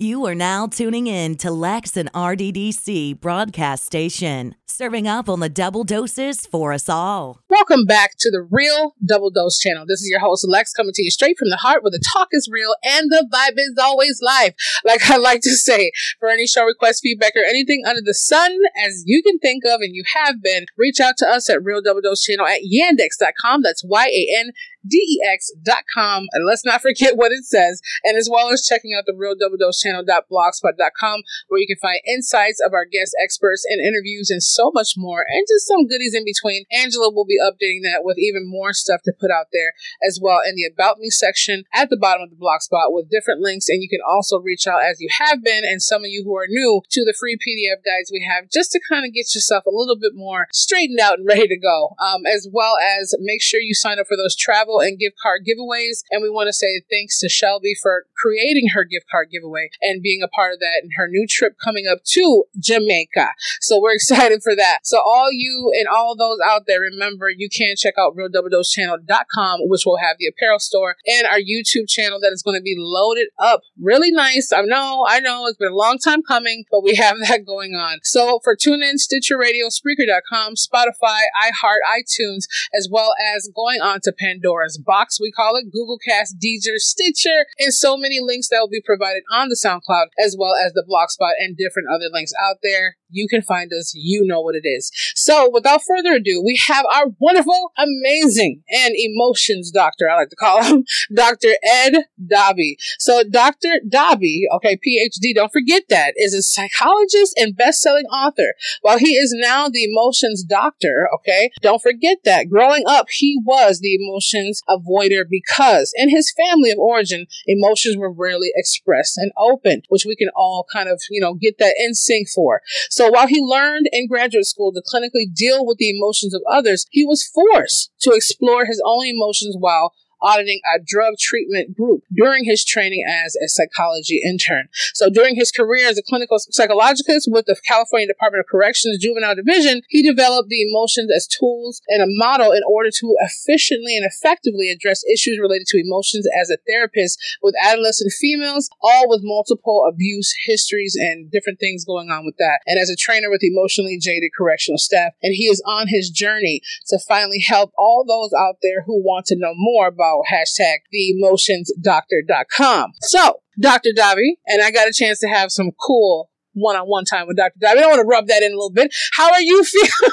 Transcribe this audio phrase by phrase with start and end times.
[0.00, 5.48] You are now tuning in to Lex and RDDC broadcast station, serving up on the
[5.48, 7.40] double doses for us all.
[7.50, 9.84] Welcome back to the Real Double Dose channel.
[9.88, 12.28] This is your host, Lex, coming to you straight from the heart where the talk
[12.30, 14.52] is real and the vibe is always live.
[14.84, 15.90] Like I like to say,
[16.20, 18.56] for any show request, feedback, or anything under the sun,
[18.86, 21.82] as you can think of and you have been, reach out to us at Real
[21.82, 23.62] Double Dose channel at yandex.com.
[23.62, 24.52] That's Y A N
[24.88, 26.26] dex.com.
[26.32, 27.80] And let's not forget what it says.
[28.04, 32.00] And as well as checking out the real double dose channel.blogspot.com, where you can find
[32.06, 36.14] insights of our guest experts and interviews and so much more, and just some goodies
[36.14, 36.64] in between.
[36.72, 39.72] Angela will be updating that with even more stuff to put out there
[40.06, 43.40] as well in the About Me section at the bottom of the blogspot with different
[43.40, 43.68] links.
[43.68, 46.36] And you can also reach out as you have been, and some of you who
[46.36, 49.64] are new to the free PDF guides we have, just to kind of get yourself
[49.66, 51.94] a little bit more straightened out and ready to go.
[51.98, 55.42] Um, as well as make sure you sign up for those travel and gift card
[55.46, 56.02] giveaways.
[56.10, 60.02] And we want to say thanks to Shelby for creating her gift card giveaway and
[60.02, 63.28] being a part of that and her new trip coming up to Jamaica.
[63.60, 64.80] So we're excited for that.
[64.84, 69.82] So all you and all those out there, remember you can check out realdoubledosechannel.com, which
[69.86, 73.28] will have the apparel store and our YouTube channel that is going to be loaded
[73.38, 74.52] up really nice.
[74.52, 77.74] I know, I know it's been a long time coming, but we have that going
[77.74, 77.98] on.
[78.02, 82.44] So for TuneIn, Stitcher Radio, Spreaker.com, Spotify, iHeart, iTunes,
[82.76, 86.76] as well as going on to Pandora Pandora's Box, we call it, Google Cast, Deezer,
[86.78, 90.72] Stitcher, and so many links that will be provided on the SoundCloud, as well as
[90.72, 92.96] the Blogspot and different other links out there.
[93.10, 93.92] You can find us.
[93.94, 94.90] You know what it is.
[95.14, 100.36] So without further ado, we have our wonderful, amazing, and emotions doctor, I like to
[100.36, 100.84] call him,
[101.14, 101.50] Dr.
[101.62, 102.76] Ed Dobby.
[102.98, 103.80] So Dr.
[103.88, 108.54] Dobby, okay, PhD, don't forget that, is a psychologist and best-selling author.
[108.82, 112.48] While he is now the emotions doctor, okay, don't forget that.
[112.48, 118.12] Growing up, he was the emotions avoider because in his family of origin, emotions were
[118.12, 121.94] rarely expressed and open, which we can all kind of, you know, get that in
[121.94, 122.62] sync for.
[123.06, 127.04] While he learned in graduate school to clinically deal with the emotions of others, he
[127.04, 132.64] was forced to explore his own emotions while auditing a drug treatment group during his
[132.64, 134.68] training as a psychology intern.
[134.94, 139.34] So during his career as a clinical psychologist with the California Department of Corrections Juvenile
[139.36, 144.06] Division, he developed the emotions as tools and a model in order to efficiently and
[144.06, 149.84] effectively address issues related to emotions as a therapist with adolescent females, all with multiple
[149.88, 152.60] abuse histories and different things going on with that.
[152.66, 156.60] And as a trainer with emotionally jaded correctional staff, and he is on his journey
[156.88, 160.78] to finally help all those out there who want to know more about about hashtag
[160.94, 162.92] theemotionsdoctor.com.
[163.00, 163.90] So, Dr.
[163.94, 167.58] Dobby, and I got a chance to have some cool one-on-one time with Dr.
[167.60, 167.80] Dobby.
[167.80, 168.94] I want to rub that in a little bit.
[169.14, 170.10] How are you feel?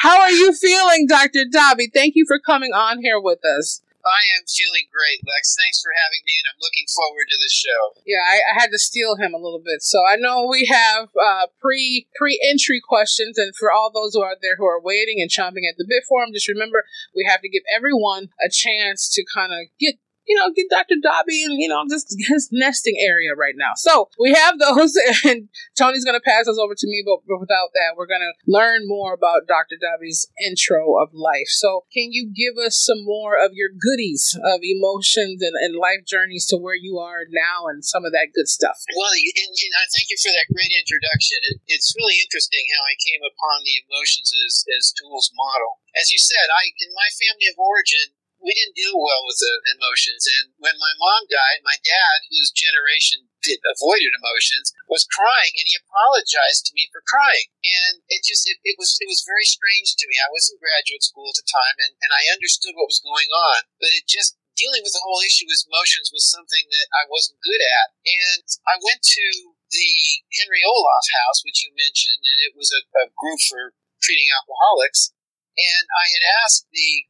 [0.00, 1.44] How are you feeling, Dr.
[1.50, 1.90] Dobby?
[1.92, 3.80] Thank you for coming on here with us.
[4.04, 5.56] I am feeling great, Lex.
[5.56, 7.82] Thanks for having me, and I'm looking forward to the show.
[8.04, 11.08] Yeah, I, I had to steal him a little bit, so I know we have
[11.16, 15.24] uh, pre pre entry questions, and for all those who are there who are waiting
[15.24, 16.84] and chomping at the bit for him, just remember
[17.16, 20.96] we have to give everyone a chance to kind of get you know, get Dr.
[21.02, 23.72] Dobby in, you know, just his nesting area right now.
[23.76, 27.40] So we have those, and Tony's going to pass those over to me, but, but
[27.40, 29.76] without that, we're going to learn more about Dr.
[29.76, 31.48] Dobby's intro of life.
[31.48, 36.08] So can you give us some more of your goodies of emotions and, and life
[36.08, 38.80] journeys to where you are now and some of that good stuff?
[38.96, 41.38] Well, and, and I thank you for that great introduction.
[41.52, 45.84] It, it's really interesting how I came upon the emotions as, as tools model.
[45.94, 49.54] As you said, I in my family of origin, we didn't deal well with the
[49.72, 50.28] emotions.
[50.28, 55.64] And when my mom died, my dad, whose generation did, avoided emotions, was crying, and
[55.64, 57.48] he apologized to me for crying.
[57.64, 60.20] And it just it, it was it was very strange to me.
[60.20, 63.32] I was in graduate school at the time, and, and I understood what was going
[63.32, 67.10] on, but it just dealing with the whole issue with emotions was something that I
[67.10, 67.88] wasn't good at.
[68.06, 69.26] And I went to
[69.72, 74.30] the Henry Ohlhoff House, which you mentioned, and it was a, a group for treating
[74.30, 75.10] alcoholics.
[75.54, 77.06] And I had asked the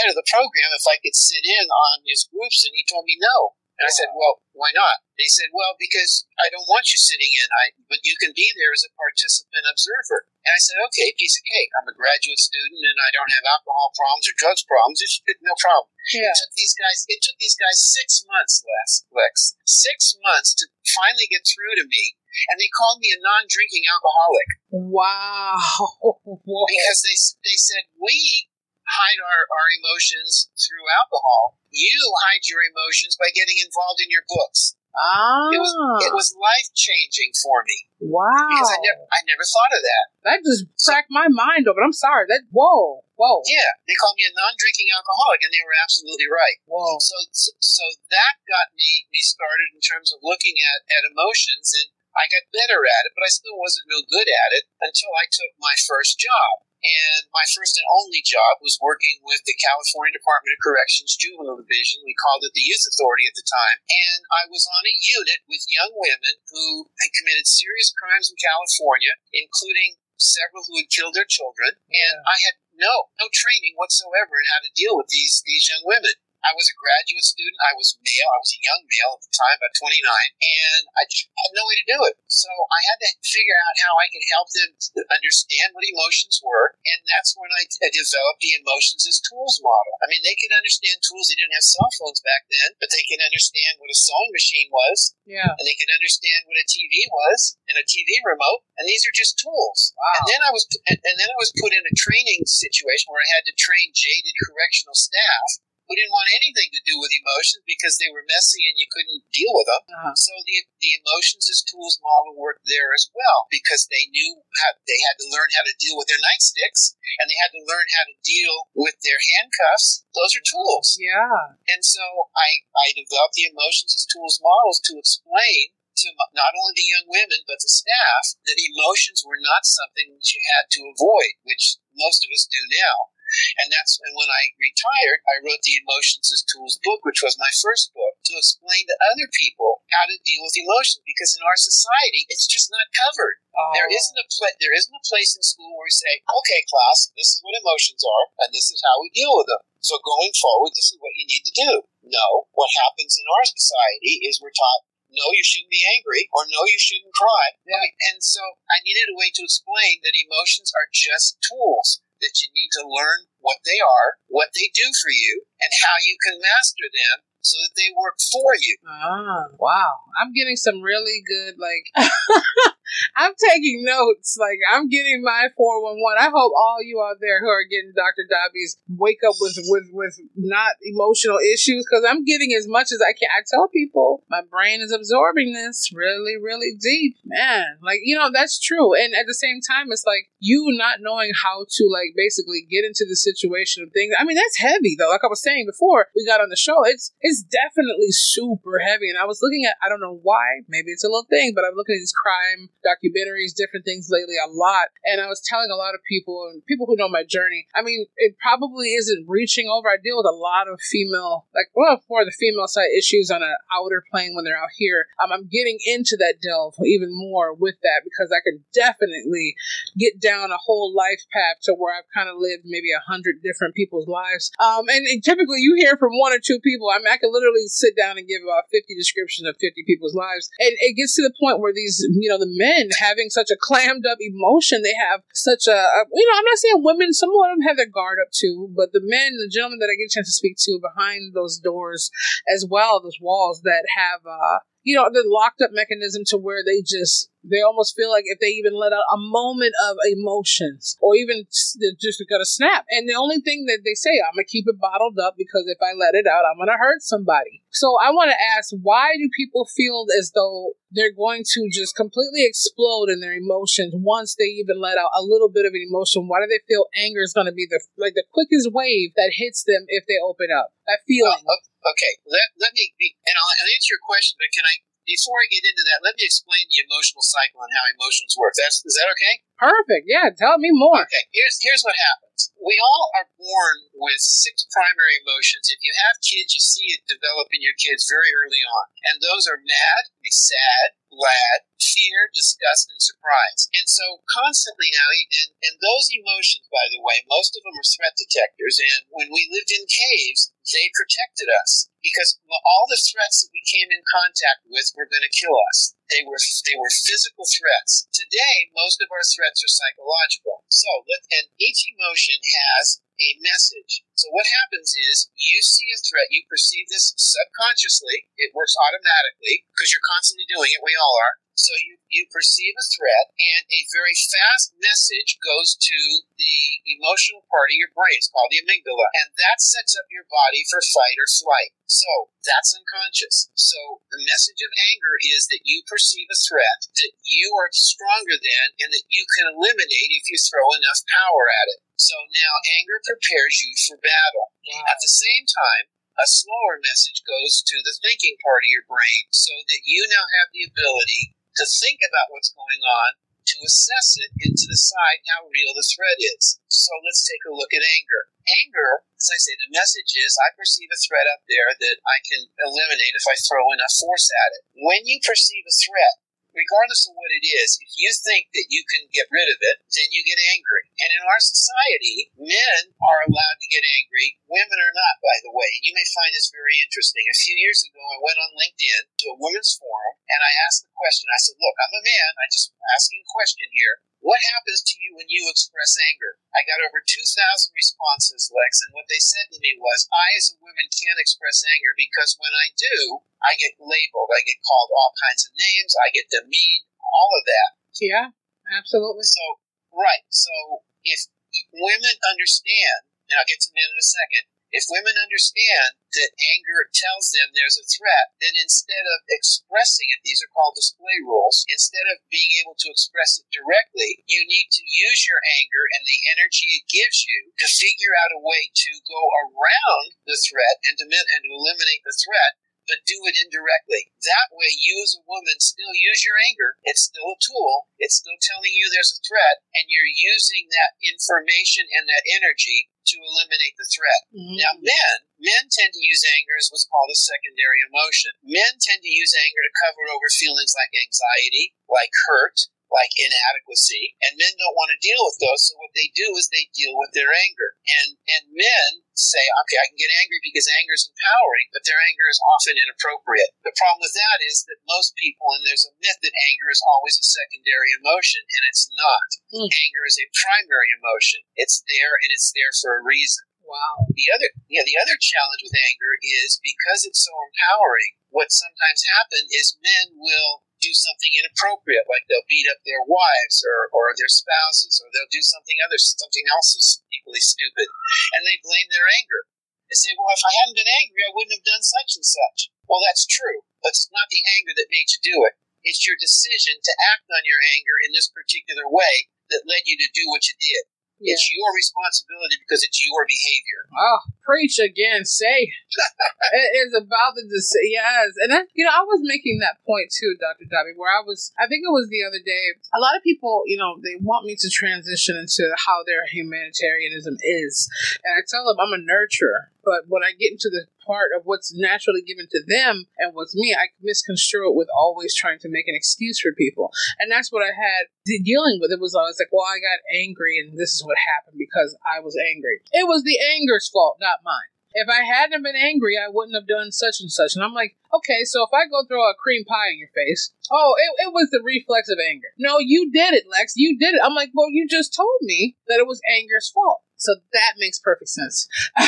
[0.00, 3.04] head of the program if I could sit in on his groups, and he told
[3.04, 3.56] me no.
[3.76, 5.04] And I said, well, why not?
[5.20, 8.48] They said, well, because I don't want you sitting in, I, but you can be
[8.56, 10.32] there as a participant observer.
[10.48, 11.68] And I said, okay, piece of cake.
[11.76, 15.04] I'm a graduate student and I don't have alcohol problems or drugs problems.
[15.04, 15.92] It's no problem.
[16.08, 16.32] Yeah.
[16.32, 20.72] It took these guys, it took these guys six months, Les, Lex, six months to
[20.96, 22.16] finally get through to me.
[22.48, 24.48] And they called me a non-drinking alcoholic.
[24.72, 25.60] Wow.
[26.64, 28.48] because they, they said, we
[28.86, 31.58] hide our, our emotions through alcohol.
[31.70, 34.78] You hide your emotions by getting involved in your books.
[34.96, 35.52] Ah.
[35.52, 35.76] It was
[36.08, 37.84] it was life changing for me.
[38.00, 38.48] Wow.
[38.48, 40.04] Because I never I never thought of that.
[40.24, 41.84] That just cracked my mind open.
[41.84, 42.24] I'm sorry.
[42.32, 43.04] That whoa.
[43.20, 43.44] Whoa.
[43.44, 46.60] Yeah, they called me a non-drinking alcoholic, and they were absolutely right.
[46.68, 47.00] Whoa.
[47.00, 51.92] So, so that got me me started in terms of looking at at emotions, and
[52.16, 55.28] I got better at it, but I still wasn't real good at it until I
[55.28, 56.64] took my first job.
[56.84, 61.58] And my first and only job was working with the California Department of Corrections Juvenile
[61.58, 62.04] Division.
[62.04, 63.78] We called it the Youth Authority at the time.
[63.88, 68.36] And I was on a unit with young women who had committed serious crimes in
[68.38, 71.80] California, including several who had killed their children.
[71.88, 75.84] And I had no no training whatsoever in how to deal with these these young
[75.84, 76.12] women.
[76.46, 77.58] I was a graduate student.
[77.66, 78.30] I was male.
[78.30, 81.66] I was a young male at the time, about 29, and I just had no
[81.66, 82.14] way to do it.
[82.30, 84.70] So I had to figure out how I could help them
[85.10, 89.94] understand what emotions were, and that's when I developed the emotions as tools model.
[90.04, 91.26] I mean, they could understand tools.
[91.26, 94.68] They didn't have cell phones back then, but they could understand what a sewing machine
[94.70, 95.50] was, Yeah.
[95.50, 99.14] and they could understand what a TV was and a TV remote, and these are
[99.14, 99.90] just tools.
[99.98, 100.22] Wow.
[100.22, 103.24] And then I was and and then I was put in a training situation where
[103.24, 107.62] I had to train jaded correctional staff who didn't want anything to do with emotions
[107.62, 109.82] because they were messy and you couldn't deal with them.
[109.86, 110.14] Uh-huh.
[110.18, 114.74] So the the emotions as tools model worked there as well because they knew how
[114.82, 117.86] they had to learn how to deal with their nightsticks and they had to learn
[117.94, 120.02] how to deal with their handcuffs.
[120.12, 120.98] Those are tools.
[120.98, 121.56] Yeah.
[121.70, 122.02] And so
[122.34, 127.08] I, I developed the emotions as tools models to explain to not only the young
[127.08, 131.80] women but the staff that emotions were not something that you had to avoid, which
[131.96, 133.15] most of us do now.
[133.58, 137.40] And that's and when I retired, I wrote the Emotions as Tools book, which was
[137.42, 141.02] my first book, to explain to other people how to deal with emotions.
[141.02, 143.42] Because in our society, it's just not covered.
[143.50, 143.72] Oh.
[143.74, 147.10] There isn't a pla- there isn't a place in school where we say, "Okay, class,
[147.18, 150.34] this is what emotions are, and this is how we deal with them." So going
[150.38, 151.72] forward, this is what you need to do.
[152.06, 156.46] No, what happens in our society is we're taught, "No, you shouldn't be angry," or
[156.46, 157.90] "No, you shouldn't cry." Yeah.
[158.12, 162.48] And so I needed a way to explain that emotions are just tools that you
[162.54, 166.40] need to learn what they are, what they do for you, and how you can
[166.40, 168.74] master them so that they work for you.
[168.88, 169.92] Ah, wow.
[170.18, 171.86] I'm getting some really good, like,
[173.16, 174.36] I'm taking notes.
[174.38, 176.18] Like, I'm getting my 411.
[176.18, 178.24] I hope all you out there who are getting Dr.
[178.28, 183.00] Dobby's wake up with, with, with not emotional issues because I'm getting as much as
[183.02, 183.28] I can.
[183.34, 187.16] I tell people my brain is absorbing this really, really deep.
[187.24, 188.94] Man, like, you know, that's true.
[188.94, 192.84] And at the same time, it's like you not knowing how to, like, basically get
[192.84, 194.14] into the situation of things.
[194.18, 195.10] I mean, that's heavy, though.
[195.10, 199.10] Like I was saying before we got on the show, it's, it's definitely super heavy.
[199.10, 201.64] And I was looking at, I don't know why, maybe it's a little thing, but
[201.64, 204.94] I'm looking at these crime documentaries, different things lately a lot.
[205.02, 207.82] And I was telling a lot of people and people who know my journey, I
[207.82, 209.90] mean, it probably isn't reaching over.
[209.90, 213.42] I deal with a lot of female, like, well, more the female side issues on
[213.42, 215.10] an outer plane when they're out here.
[215.18, 219.58] Um, I'm getting into that delve even more with that because I can definitely
[219.98, 223.42] get down a whole life path to where I've kind of lived maybe a hundred
[223.42, 224.52] different people's lives.
[224.62, 226.88] Um, and, and typically you hear from one or two people.
[226.92, 230.14] I mean, I can literally sit down and give about 50 descriptions of 50 people's
[230.14, 230.50] lives.
[230.60, 233.60] And it gets to the point where these, you know, the men having such a
[233.60, 237.30] clammed up emotion, they have such a, a you know, I'm not saying women, some
[237.30, 240.10] of them have their guard up too, but the men, the gentlemen that I get
[240.10, 242.10] a chance to speak to behind those doors
[242.52, 246.62] as well, those walls that have, uh, you know, the locked up mechanism to where
[246.64, 250.96] they just they almost feel like if they even let out a moment of emotions
[251.00, 251.46] or even
[251.78, 252.84] they're just gonna snap.
[252.90, 255.78] And the only thing that they say, I'm gonna keep it bottled up because if
[255.80, 257.62] I let it out, I'm gonna hurt somebody.
[257.76, 261.92] So I want to ask, why do people feel as though they're going to just
[261.92, 265.84] completely explode in their emotions once they even let out a little bit of an
[265.84, 266.24] emotion?
[266.24, 269.36] Why do they feel anger is going to be the like the quickest wave that
[269.36, 270.72] hits them if they open up?
[270.88, 271.44] That feeling.
[271.44, 274.74] O- okay, let, let me be, and I'll, I'll answer your question, but can I,
[275.06, 278.58] before I get into that, let me explain the emotional cycle and how emotions work.
[278.58, 279.46] That's, is that okay?
[279.56, 280.04] Perfect.
[280.04, 281.08] Yeah, tell me more.
[281.08, 282.52] Okay, here's here's what happens.
[282.60, 285.72] We all are born with six primary emotions.
[285.72, 288.86] If you have kids, you see it develop in your kids very early on.
[289.08, 293.72] And those are mad, sad, glad, fear, disgust, and surprise.
[293.72, 297.88] And so constantly now, and, and those emotions, by the way, most of them are
[297.88, 298.76] threat detectors.
[298.76, 303.66] And when we lived in caves, they protected us because all the threats that we
[303.66, 305.98] came in contact with were going to kill us.
[306.06, 308.06] They were they were physical threats.
[308.14, 310.62] Today, most of our threats are psychological.
[310.70, 311.02] So,
[311.34, 314.04] and each emotion has a message.
[314.14, 318.28] So what happens is you see a threat, you perceive this subconsciously.
[318.36, 320.84] It works automatically because you're constantly doing it.
[320.84, 321.40] We all are.
[321.56, 327.48] So you, you perceive a threat, and a very fast message goes to the emotional
[327.48, 328.20] part of your brain.
[328.20, 329.08] It's called the amygdala.
[329.24, 331.72] And that sets up your body for fight or flight.
[331.88, 333.48] So that's unconscious.
[333.56, 338.36] So the message of anger is that you perceive a threat that you are stronger
[338.36, 341.80] than and that you can eliminate if you throw enough power at it.
[341.96, 344.52] So now anger prepares you for battle.
[344.68, 344.84] Wow.
[344.92, 349.28] At the same time, a slower message goes to the thinking part of your brain
[349.32, 354.16] so that you now have the ability to think about what's going on, to assess
[354.20, 356.60] it, and to decide how real the threat is.
[356.68, 358.32] So let's take a look at anger.
[358.44, 362.18] Anger, as I say, the message is I perceive a threat up there that I
[362.28, 364.62] can eliminate if I throw enough force at it.
[364.76, 366.16] When you perceive a threat,
[366.56, 369.76] regardless of what it is, if you think that you can get rid of it,
[369.92, 370.88] then you get angry.
[370.96, 375.52] And in our society, men are allowed to get angry, women are not, by the
[375.52, 375.68] way.
[375.76, 377.28] And you may find this very interesting.
[377.28, 380.88] A few years ago, I went on LinkedIn to a women's forum and I asked
[380.88, 384.00] the question I said, Look, I'm a man, I just asking a question here.
[384.26, 386.42] What happens to you when you express anger?
[386.50, 387.30] I got over 2,000
[387.78, 391.62] responses, Lex, and what they said to me was, I, as a woman, can't express
[391.62, 394.34] anger because when I do, I get labeled.
[394.34, 395.94] I get called all kinds of names.
[395.94, 397.70] I get demeaned, all of that.
[398.02, 398.34] Yeah,
[398.74, 399.30] absolutely.
[399.30, 399.62] So,
[399.94, 400.26] right.
[400.34, 401.30] So, if
[401.70, 406.88] women understand, and I'll get to men in a second, if women understand that anger
[406.90, 411.64] tells them there's a threat, then instead of expressing it, these are called display rules,
[411.68, 416.04] instead of being able to express it directly, you need to use your anger and
[416.08, 420.76] the energy it gives you to figure out a way to go around the threat
[420.88, 424.14] and to, and to eliminate the threat but do it indirectly.
[424.22, 426.78] That way, you as a woman still use your anger.
[426.86, 427.90] It's still a tool.
[427.98, 432.90] It's still telling you there's a threat, and you're using that information and that energy
[433.06, 434.26] to eliminate the threat.
[434.34, 434.58] Mhm.
[434.58, 438.34] Now, men, men tend to use anger as what's called a secondary emotion.
[438.42, 444.14] Men tend to use anger to cover over feelings like anxiety, like hurt, like inadequacy,
[444.22, 445.68] and men don't want to deal with those.
[445.68, 447.76] So what they do is they deal with their anger.
[447.86, 451.98] And and men say, okay, I can get angry because anger is empowering, but their
[451.98, 453.56] anger is often inappropriate.
[453.64, 456.84] The problem with that is that most people, and there's a myth that anger is
[456.84, 459.28] always a secondary emotion, and it's not.
[459.56, 459.72] Mm.
[459.72, 461.42] Anger is a primary emotion.
[461.56, 463.48] It's there, and it's there for a reason.
[463.66, 464.06] Wow.
[464.14, 468.14] The other, yeah, the other challenge with anger is because it's so empowering.
[468.30, 473.66] What sometimes happens is men will do something inappropriate, like they'll beat up their wives
[473.66, 477.90] or, or their spouses, or they'll do something other, something else is equally stupid,
[478.38, 479.50] and they blame their anger.
[479.90, 482.70] They say, "Well, if I hadn't been angry, I wouldn't have done such and such."
[482.86, 485.58] Well, that's true, but it's not the anger that made you do it.
[485.82, 489.94] It's your decision to act on your anger in this particular way that led you
[489.98, 490.90] to do what you did.
[491.16, 491.32] Yeah.
[491.32, 493.88] It's your responsibility because it's your behavior.
[493.88, 495.72] Oh, preach again, say.
[496.52, 500.12] it is about the deci- yes, and I, you know I was making that point
[500.12, 501.56] too, Doctor Dobby, where I was.
[501.56, 502.76] I think it was the other day.
[502.92, 507.40] A lot of people, you know, they want me to transition into how their humanitarianism
[507.40, 507.88] is,
[508.20, 509.72] and I tell them I'm a nurturer.
[509.86, 513.54] But when I get into the part of what's naturally given to them and what's
[513.54, 516.90] me, I misconstrue it with always trying to make an excuse for people.
[517.22, 518.90] And that's what I had dealing with.
[518.90, 522.18] It was always like, well, I got angry and this is what happened because I
[522.18, 522.82] was angry.
[522.90, 524.74] It was the anger's fault, not mine.
[524.96, 527.54] If I hadn't been angry, I wouldn't have done such and such.
[527.54, 530.50] And I'm like, okay, so if I go throw a cream pie in your face,
[530.72, 532.48] oh, it, it was the reflex of anger.
[532.58, 533.74] No, you did it, Lex.
[533.76, 534.24] You did it.
[534.24, 537.05] I'm like, well, you just told me that it was anger's fault.
[537.16, 538.68] So that makes perfect sense.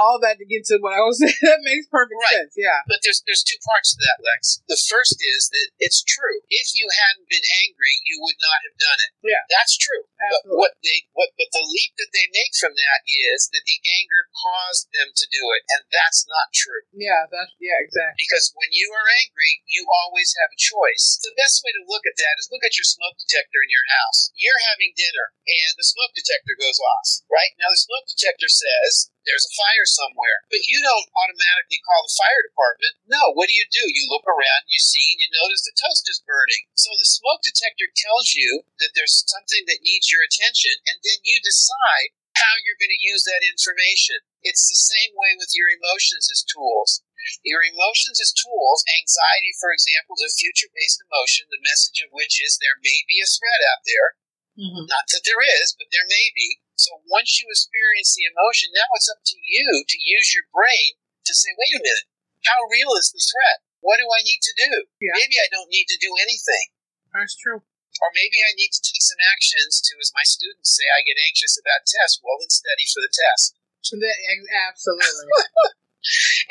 [0.00, 2.46] All that to get to what I was saying, that makes perfect Right.
[2.46, 2.54] sense.
[2.56, 2.80] Yeah.
[2.88, 4.62] But there's there's two parts to that, Lex.
[4.70, 6.40] The first is that it's true.
[6.48, 9.10] If you hadn't been angry, you would not have done it.
[9.26, 9.42] Yeah.
[9.52, 10.08] That's true.
[10.16, 10.56] But Absolutely.
[10.56, 14.22] what they what but the leap that they make from that is that the anger
[14.32, 16.80] caused them to do it, and that's not true.
[16.96, 18.24] Yeah, that's, yeah, exactly.
[18.24, 21.20] Because when you are angry, you always have a choice.
[21.20, 23.84] The best way to look at that is look at your smoke detector in your
[24.00, 24.32] house.
[24.38, 26.80] You're having dinner, and the smoke detector goes
[27.32, 27.52] right?
[27.58, 32.18] Now, the smoke detector says there's a fire somewhere, but you don't automatically call the
[32.18, 32.94] fire department.
[33.08, 33.84] No, what do you do?
[33.88, 36.68] You look around, you see, and you notice the toast is burning.
[36.76, 41.24] So the smoke detector tells you that there's something that needs your attention, and then
[41.24, 44.20] you decide how you're going to use that information.
[44.42, 47.00] It's the same way with your emotions as tools.
[47.40, 52.12] Your emotions as tools, anxiety, for example, is a future based emotion, the message of
[52.12, 54.08] which is there may be a threat out there.
[54.60, 56.60] hmm Not that there is, but there may be.
[56.74, 60.98] So once you experience the emotion, now it's up to you to use your brain
[61.24, 62.10] to say, wait a minute,
[62.44, 63.62] how real is the threat?
[63.80, 64.72] What do I need to do?
[64.98, 65.16] Yeah.
[65.16, 66.72] Maybe I don't need to do anything.
[67.12, 67.62] That's true.
[68.02, 71.20] Or maybe I need to take some actions to, as my students say, I get
[71.20, 72.18] anxious about tests.
[72.18, 73.54] Well, then study for the test.
[74.50, 75.28] Absolutely.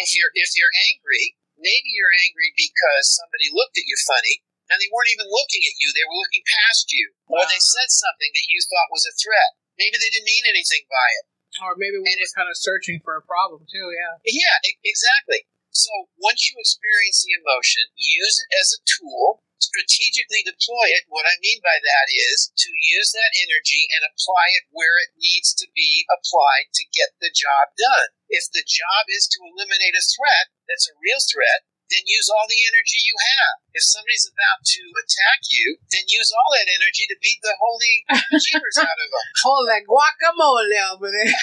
[0.02, 4.42] If you're if you're angry, maybe you're angry because somebody looked at you funny.
[4.72, 7.94] and they weren't even looking at you, they were looking past you, or they said
[7.94, 9.54] something that you thought was a threat.
[9.78, 11.26] Maybe they didn't mean anything by it.
[11.62, 14.18] Or maybe we were kind of searching for a problem too, yeah.
[14.26, 15.46] Yeah, exactly.
[15.74, 21.10] So once you experience the emotion, use it as a tool, strategically deploy it.
[21.10, 25.18] What I mean by that is to use that energy and apply it where it
[25.18, 28.14] needs to be applied to get the job done.
[28.30, 32.46] If the job is to eliminate a threat that's a real threat, then use all
[32.50, 33.63] the energy you have.
[33.74, 38.06] If somebody's about to attack you, then use all that energy to beat the holy
[38.38, 39.28] jeepers out of them.
[39.44, 41.36] Oh, all that guacamole over there.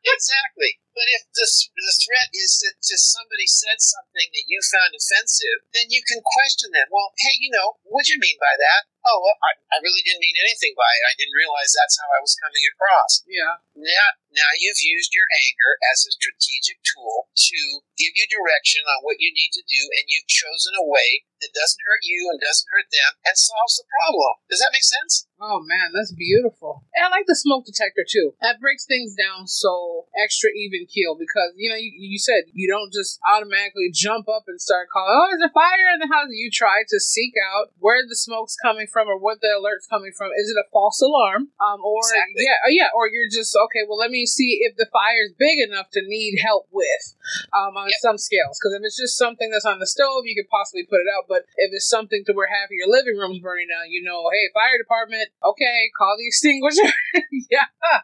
[0.00, 0.80] exactly.
[0.94, 5.62] But if the, the threat is that just somebody said something that you found offensive,
[5.70, 6.90] then you can question them.
[6.90, 8.90] Well, hey, you know, what do you mean by that?
[9.06, 11.08] Oh, well, I, I really didn't mean anything by it.
[11.08, 13.24] I didn't realize that's how I was coming across.
[13.24, 13.64] Yeah.
[13.72, 17.60] Now, now you've used your anger as a strategic tool to
[17.96, 21.54] give you direction on what you need to do, and you've chosen a way that
[21.54, 24.42] doesn't hurt you and doesn't hurt them and solves the problem.
[24.50, 25.29] Does that make sense?
[25.40, 26.84] Oh man, that's beautiful.
[26.94, 28.36] And I like the smoke detector too.
[28.44, 32.68] That breaks things down so extra even keel because you know you, you said you
[32.68, 35.08] don't just automatically jump up and start calling.
[35.08, 36.28] Oh, there's a fire in the house?
[36.28, 40.12] You try to seek out where the smoke's coming from or what the alert's coming
[40.12, 40.28] from.
[40.36, 41.48] Is it a false alarm?
[41.56, 42.44] Um, or Exactly.
[42.44, 43.88] yeah, uh, yeah, or you're just okay.
[43.88, 47.16] Well, let me see if the fire's big enough to need help with
[47.56, 48.04] um, on Yep.
[48.04, 48.60] some scales.
[48.60, 51.24] Because if it's just something that's on the stove, you could possibly put it out.
[51.32, 54.28] But if it's something to where half of your living room's burning down, you know,
[54.28, 56.92] hey, fire department, okay, call the extinguisher.
[57.50, 58.00] yeah.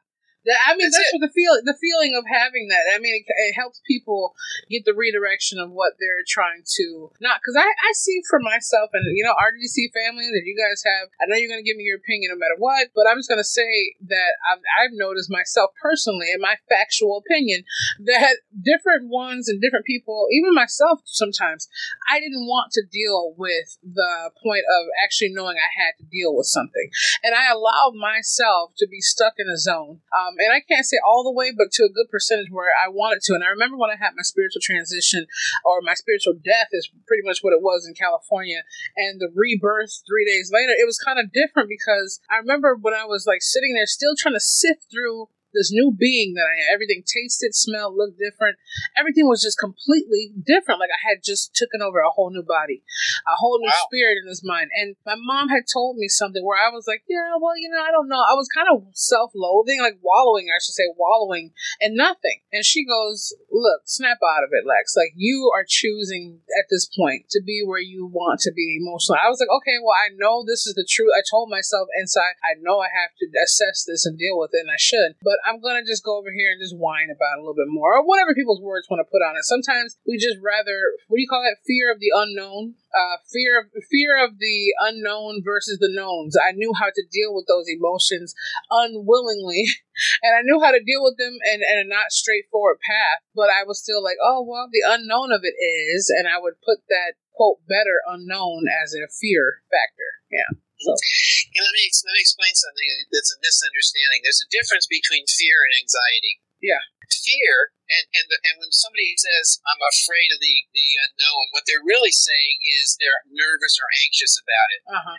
[0.46, 2.94] I mean, That's that's, what the feel the feeling of having that.
[2.94, 4.34] I mean, it, it helps people
[4.70, 7.42] get the redirection of what they're trying to not.
[7.42, 11.10] Because I, I see for myself and you know RDC family that you guys have.
[11.18, 13.28] I know you're going to give me your opinion no matter what, but I'm just
[13.28, 17.64] going to say that I've, I've noticed myself personally, in my factual opinion,
[18.06, 21.68] that different ones and different people, even myself, sometimes
[22.10, 26.34] I didn't want to deal with the point of actually knowing I had to deal
[26.34, 26.90] with something.
[27.22, 30.00] And I allowed myself to be stuck in a zone.
[30.14, 32.88] Um, and I can't say all the way, but to a good percentage where I
[32.88, 33.34] wanted to.
[33.34, 35.26] And I remember when I had my spiritual transition
[35.64, 38.62] or my spiritual death is pretty much what it was in California.
[38.96, 42.94] And the rebirth three days later, it was kind of different because I remember when
[42.94, 46.54] I was like sitting there still trying to sift through this new being that I
[46.60, 46.74] had.
[46.76, 48.60] Everything tasted, smelled, looked different.
[48.92, 50.78] Everything was just completely different.
[50.78, 52.84] Like I had just taken over a whole new body,
[53.24, 53.86] a whole new Wow.
[53.88, 54.68] spirit in this mind.
[54.76, 57.80] And my mom had told me something where I was like, yeah, well, you know,
[57.80, 58.20] I don't know.
[58.20, 62.44] I was kind of self loathing, like wallowing, I should say, wallowing in nothing.
[62.52, 64.94] And she goes, look, snap out of it, Lex.
[64.96, 69.20] Like you are choosing at this point to be where you want to be emotionally.
[69.24, 71.10] I was like, okay, well, I know this is the truth.
[71.16, 74.60] I told myself inside, I know I have to assess this and deal with it,
[74.66, 75.16] and I should.
[75.22, 77.94] But I'm gonna just go over here and just whine about a little bit more,
[77.94, 79.46] or whatever people's words want to put on it.
[79.46, 80.74] Sometimes we just rather,
[81.06, 81.62] what do you call that?
[81.62, 82.74] Fear of the unknown.
[82.90, 86.34] Uh, fear of fear of the unknown versus the knowns.
[86.34, 88.34] I knew how to deal with those emotions
[88.70, 89.70] unwillingly,
[90.26, 93.22] and I knew how to deal with them in, in a not straightforward path.
[93.34, 96.58] But I was still like, oh well, the unknown of it is, and I would
[96.66, 100.10] put that quote better unknown as a fear factor.
[100.32, 100.58] Yeah.
[100.76, 104.20] And let me let me explain something that's a misunderstanding.
[104.20, 106.44] There's a difference between fear and anxiety.
[106.60, 106.82] Yeah.
[107.06, 111.64] Fear and and the, and when somebody says I'm afraid of the the unknown, what
[111.64, 114.80] they're really saying is they're nervous or anxious about it.
[114.84, 115.18] Uh huh.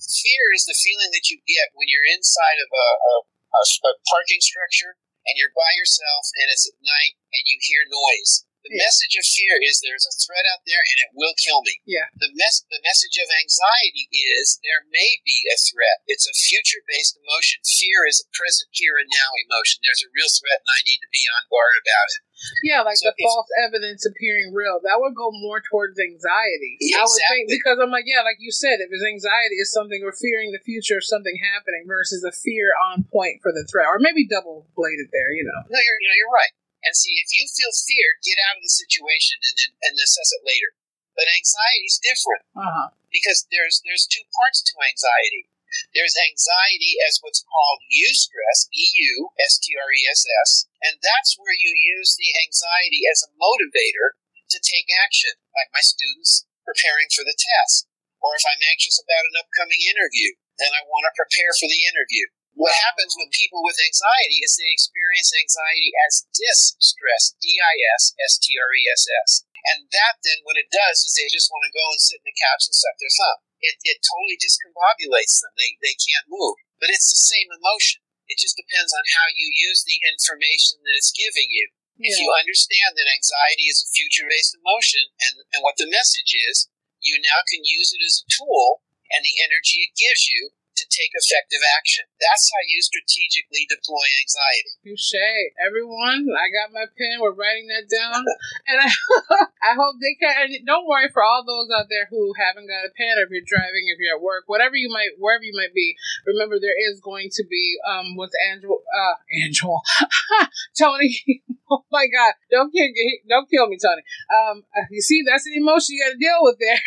[0.00, 3.92] Fear is the feeling that you get when you're inside of a, a, a, a
[4.08, 4.96] parking structure
[5.28, 8.48] and you're by yourself and it's at night and you hear noise.
[8.64, 8.88] The Yeah.
[8.88, 11.84] message of fear is there's a threat out there and it will kill me.
[11.84, 12.08] Yeah.
[12.16, 16.00] The mess the message of anxiety is there may be a threat.
[16.08, 17.60] It's a future based emotion.
[17.60, 19.84] Fear is a present here and now emotion.
[19.84, 22.22] There's a real threat and I need to be on guard about it.
[22.64, 24.80] Yeah, like So the false evidence appearing real.
[24.82, 26.76] That would go more towards anxiety.
[26.80, 29.70] Yeah, I would think because I'm like, yeah, like you said, if it's anxiety, it's
[29.70, 33.64] something we're fearing the future of something happening versus a fear on point for the
[33.70, 35.30] threat, or maybe double bladed there.
[35.32, 35.60] You know.
[35.68, 36.52] No, you're you know, you're right.
[36.84, 40.30] And see, if you feel fear, get out of the situation and then and assess
[40.36, 40.76] it later.
[41.16, 42.44] But anxiety is different.
[42.54, 42.88] Uh huh.
[43.10, 45.48] because there's there's two parts to anxiety.
[45.90, 50.50] There's anxiety as what's called eustress, E U S T R E S S,
[50.86, 54.14] and that's where you use the anxiety as a motivator
[54.54, 57.90] to take action, like my students preparing for the test,
[58.22, 61.82] or if I'm anxious about an upcoming interview, then I want to prepare for the
[61.90, 62.30] interview.
[62.54, 68.14] What happens with people with anxiety is they experience anxiety as distress, D I S
[68.22, 69.30] S T R E S S.
[69.74, 72.28] And that then, what it does is they just want to go and sit in
[72.30, 73.42] the couch and suck their thumb.
[73.58, 75.56] It, it totally discombobulates them.
[75.56, 76.60] They, they can't move.
[76.78, 78.04] But it's the same emotion.
[78.30, 81.74] It just depends on how you use the information that it's giving you.
[81.94, 86.34] If you understand that anxiety is a future based emotion and, and what the message
[86.50, 86.66] is,
[86.98, 88.82] you now can use it as a tool
[89.14, 92.04] and the energy it gives you to take effective action.
[92.18, 94.72] That's how you strategically deploy anxiety.
[94.82, 95.54] Touche.
[95.62, 97.22] Everyone, I got my pen.
[97.22, 98.22] We're writing that down.
[98.70, 98.88] and I,
[99.70, 100.50] I hope they can.
[100.50, 103.30] And don't worry for all those out there who haven't got a pen, or if
[103.30, 105.94] you're driving, if you're at work, whatever you might, wherever you might be,
[106.26, 109.82] remember there is going to be, um, with Angel, uh, Angel,
[110.78, 111.22] Tony.
[111.70, 112.34] oh my God.
[112.50, 112.88] Don't kill,
[113.28, 114.02] don't kill me, Tony.
[114.30, 116.82] Um, you see, that's an emotion you got to deal with there.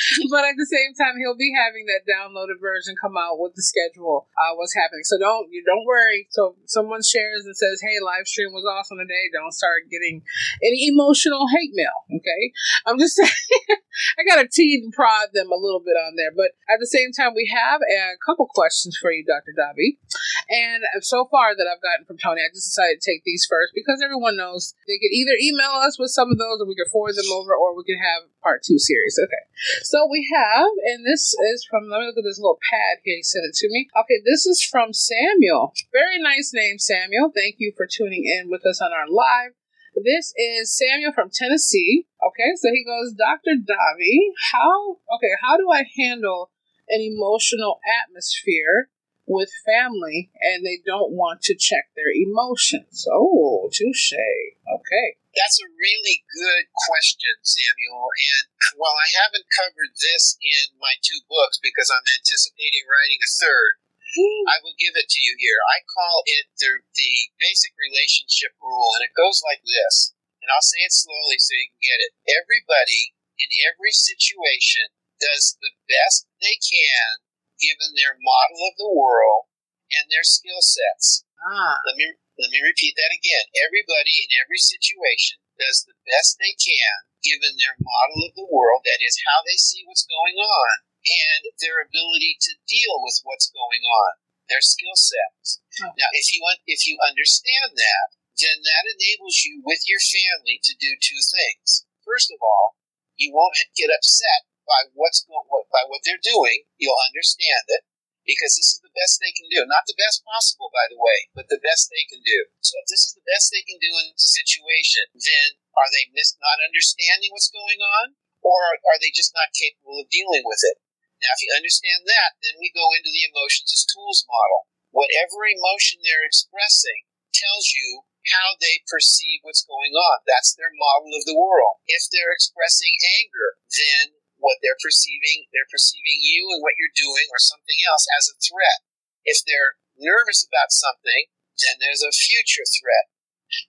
[0.32, 3.62] but at the same time, he'll be having that downloaded version come out with the
[3.62, 5.04] schedule, uh, what's happening.
[5.04, 6.26] So don't you don't worry.
[6.30, 10.22] So someone shares and says, "Hey, live stream was awesome today." Don't start getting
[10.62, 11.96] any emotional hate mail.
[12.16, 12.42] Okay,
[12.86, 13.80] I'm just saying.
[14.18, 17.12] I gotta tease and prod them a little bit on there, but at the same
[17.12, 19.52] time, we have a couple questions for you, Dr.
[19.52, 20.00] Davi.
[20.48, 23.72] And so far that I've gotten from Tony, I just decided to take these first
[23.74, 26.90] because everyone knows they could either email us with some of those, or we could
[26.90, 29.18] forward them over, or we could have part two series.
[29.20, 29.44] Okay.
[29.90, 33.18] So we have, and this is from, let me look at this little pad here.
[33.18, 33.90] He sent it to me.
[33.98, 35.74] Okay, this is from Samuel.
[35.90, 37.34] Very nice name, Samuel.
[37.34, 39.58] Thank you for tuning in with us on our live.
[39.98, 42.06] This is Samuel from Tennessee.
[42.22, 43.58] Okay, so he goes, Dr.
[43.58, 46.52] Davi, how, okay, how do I handle
[46.88, 48.94] an emotional atmosphere
[49.30, 53.06] with family and they don't want to check their emotions?
[53.06, 54.18] Oh, touche.
[54.66, 55.08] Okay.
[55.30, 58.10] That's a really good question, Samuel.
[58.10, 63.30] And while I haven't covered this in my two books because I'm anticipating writing a
[63.38, 64.42] third, hmm.
[64.50, 65.62] I will give it to you here.
[65.70, 70.18] I call it the, the basic relationship rule, and it goes like this.
[70.42, 72.12] And I'll say it slowly so you can get it.
[72.26, 74.90] Everybody in every situation
[75.22, 77.29] does the best they can
[77.60, 79.52] given their model of the world
[79.92, 81.28] and their skill sets.
[81.38, 81.80] Ah.
[81.86, 83.46] Let me let me repeat that again.
[83.60, 88.80] Everybody in every situation does the best they can given their model of the world,
[88.88, 93.52] that is, how they see what's going on, and their ability to deal with what's
[93.52, 94.12] going on,
[94.48, 95.60] their skill sets.
[95.80, 98.06] Now, if you want, if you understand that,
[98.40, 101.84] then that enables you with your family to do two things.
[102.04, 102.80] First of all,
[103.16, 105.42] you won't get upset by what's going,
[105.74, 106.70] by what they're doing.
[106.78, 107.82] You'll understand it
[108.22, 109.66] because this is the best they can do.
[109.66, 112.54] Not the best possible, by the way, but the best they can do.
[112.62, 116.06] So if this is the best they can do in the situation, then are they
[116.14, 118.14] mis- not understanding what's going on,
[118.46, 120.78] or are they just not capable of dealing with it?
[121.20, 124.70] Now, if you understand that, then we go into the emotions as tools model.
[124.94, 130.24] Whatever emotion they're expressing tells you how they perceive what's going on.
[130.24, 131.80] That's their model of the world.
[131.88, 137.28] If they're expressing anger, then what they're perceiving, they're perceiving you and what you're doing
[137.30, 138.80] or something else as a threat.
[139.24, 141.28] If they're nervous about something,
[141.60, 143.06] then there's a future threat.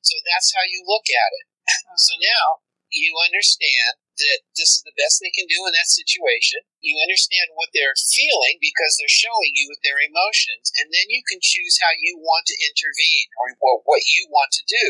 [0.01, 1.45] So that's how you look at it.
[1.67, 1.97] Uh-huh.
[1.99, 6.62] So now you understand that this is the best they can do in that situation.
[6.84, 11.23] You understand what they're feeling because they're showing you with their emotions, and then you
[11.25, 13.55] can choose how you want to intervene or
[13.88, 14.86] what you want to do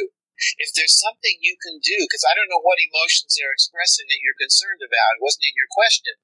[0.57, 4.21] if there's something you can do, because I don't know what emotions they're expressing that
[4.21, 6.17] you're concerned about, it wasn't in your question.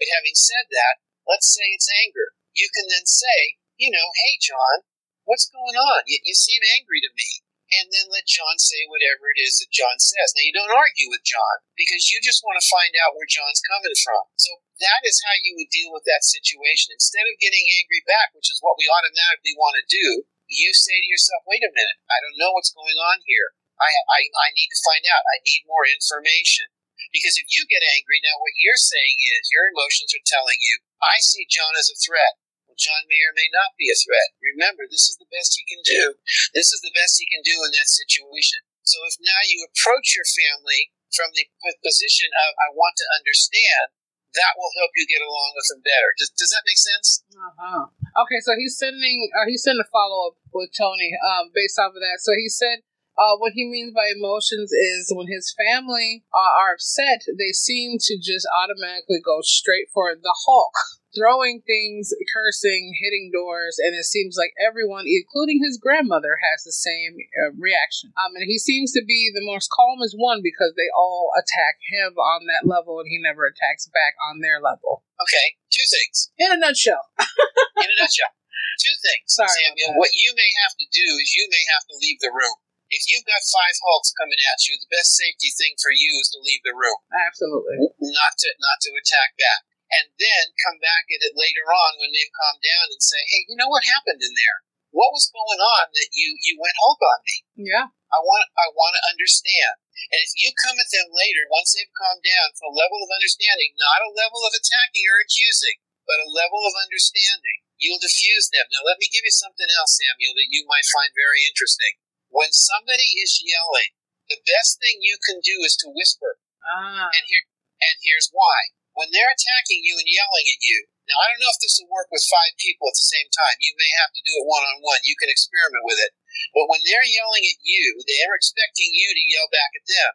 [0.00, 2.32] But having said that, let's say it's anger.
[2.56, 4.88] You can then say, you know, hey, John,
[5.28, 6.08] what's going on?
[6.08, 7.44] You, you seem angry to me.
[7.68, 10.32] And then let John say whatever it is that John says.
[10.32, 13.60] Now, you don't argue with John because you just want to find out where John's
[13.60, 14.24] coming from.
[14.40, 16.96] So that is how you would deal with that situation.
[16.96, 20.96] Instead of getting angry back, which is what we automatically want to do, you say
[20.96, 23.52] to yourself, wait a minute, I don't know what's going on here.
[23.78, 25.22] I, I, I need to find out.
[25.22, 26.68] I need more information.
[27.14, 30.82] Because if you get angry, now what you're saying is your emotions are telling you,
[31.00, 32.36] I see John as a threat.
[32.68, 34.36] Well, John may or may not be a threat.
[34.44, 36.20] Remember, this is the best he can do.
[36.52, 38.60] This is the best he can do in that situation.
[38.84, 41.48] So if now you approach your family from the
[41.80, 43.96] position of, I want to understand,
[44.36, 46.12] that will help you get along with them better.
[46.20, 47.24] Does, does that make sense?
[47.32, 47.88] Uh-huh.
[48.24, 51.96] Okay, so he's sending uh, he's sending a follow up with Tony um, based off
[51.96, 52.20] of that.
[52.20, 52.84] So he said
[53.18, 57.98] uh, what he means by emotions is when his family uh, are upset, they seem
[57.98, 60.70] to just automatically go straight for the Hulk,
[61.10, 66.70] throwing things, cursing, hitting doors, and it seems like everyone, including his grandmother, has the
[66.70, 68.14] same uh, reaction.
[68.14, 72.14] Um, and he seems to be the most calmest one because they all attack him
[72.14, 75.02] on that level, and he never attacks back on their level.
[75.18, 76.30] Okay, two things.
[76.38, 77.02] In a nutshell.
[77.18, 78.30] In a nutshell.
[78.78, 79.98] Two things, Sorry Samuel.
[79.98, 83.04] What you may have to do is you may have to leave the room if
[83.08, 86.44] you've got five Hulks coming at you, the best safety thing for you is to
[86.44, 87.00] leave the room.
[87.12, 87.92] Absolutely.
[88.00, 89.62] Not to not to attack back.
[89.88, 93.48] And then come back at it later on when they've calmed down and say, Hey,
[93.48, 94.58] you know what happened in there?
[94.92, 97.36] What was going on that you, you went Hulk on me?
[97.72, 97.92] Yeah.
[97.92, 99.80] I want I want to understand.
[100.12, 103.12] And if you come at them later, once they've calmed down, for a level of
[103.12, 107.60] understanding, not a level of attacking or accusing, but a level of understanding.
[107.76, 108.66] You'll diffuse them.
[108.72, 112.00] Now, let me give you something else, Samuel, that you might find very interesting.
[112.28, 113.96] When somebody is yelling,
[114.28, 116.36] the best thing you can do is to whisper.
[116.60, 117.08] Ah.
[117.08, 117.44] And here,
[117.80, 118.76] and here's why.
[118.92, 121.88] When they're attacking you and yelling at you, now I don't know if this will
[121.88, 123.56] work with five people at the same time.
[123.64, 125.00] You may have to do it one on one.
[125.08, 126.12] You can experiment with it.
[126.52, 130.12] But when they're yelling at you, they're expecting you to yell back at them.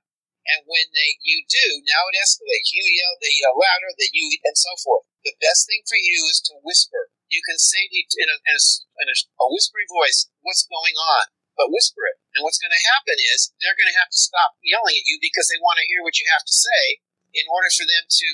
[0.54, 2.76] And when they you do, now it escalates.
[2.76, 5.08] You yell, they yell louder, they you, and so forth.
[5.24, 7.10] The best thing for you is to whisper.
[7.32, 8.64] You can say in a, in a,
[9.02, 12.18] in a, a whispery voice what's going on, but whisper it.
[12.34, 15.22] And what's going to happen is they're going to have to stop yelling at you
[15.22, 18.28] because they want to hear what you have to say in order for them to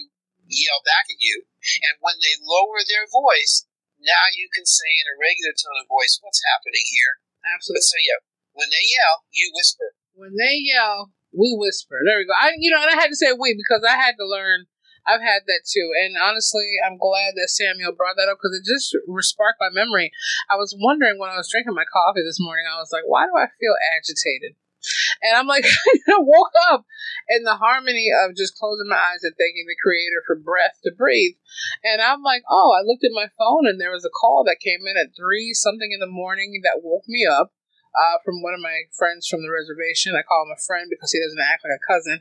[0.47, 1.45] yell back at you.
[1.89, 3.67] And when they lower their voice,
[3.99, 7.19] now you can say in a regular tone of voice what's happening here.
[7.43, 7.83] Absolutely.
[7.83, 8.19] So yeah,
[8.55, 9.95] when they yell, you whisper.
[10.15, 11.99] When they yell, we whisper.
[12.03, 12.35] There we go.
[12.35, 14.67] I, you know, and I had to say we because I had to learn.
[15.09, 18.69] I've had that too, and honestly, I'm glad that Samuel brought that up because it
[18.69, 18.93] just
[19.25, 20.13] sparked my memory.
[20.49, 22.69] I was wondering when I was drinking my coffee this morning.
[22.69, 24.53] I was like, why do I feel agitated?
[25.21, 25.65] And I'm like,
[26.07, 26.85] I woke up
[27.27, 30.91] in the harmony of just closing my eyes and thanking the Creator for breath to
[30.95, 31.35] breathe.
[31.83, 34.63] And I'm like, oh, I looked at my phone and there was a call that
[34.63, 37.51] came in at three something in the morning that woke me up
[37.95, 40.13] uh, from one of my friends from the reservation.
[40.13, 42.17] I call him a friend because he doesn't act like a cousin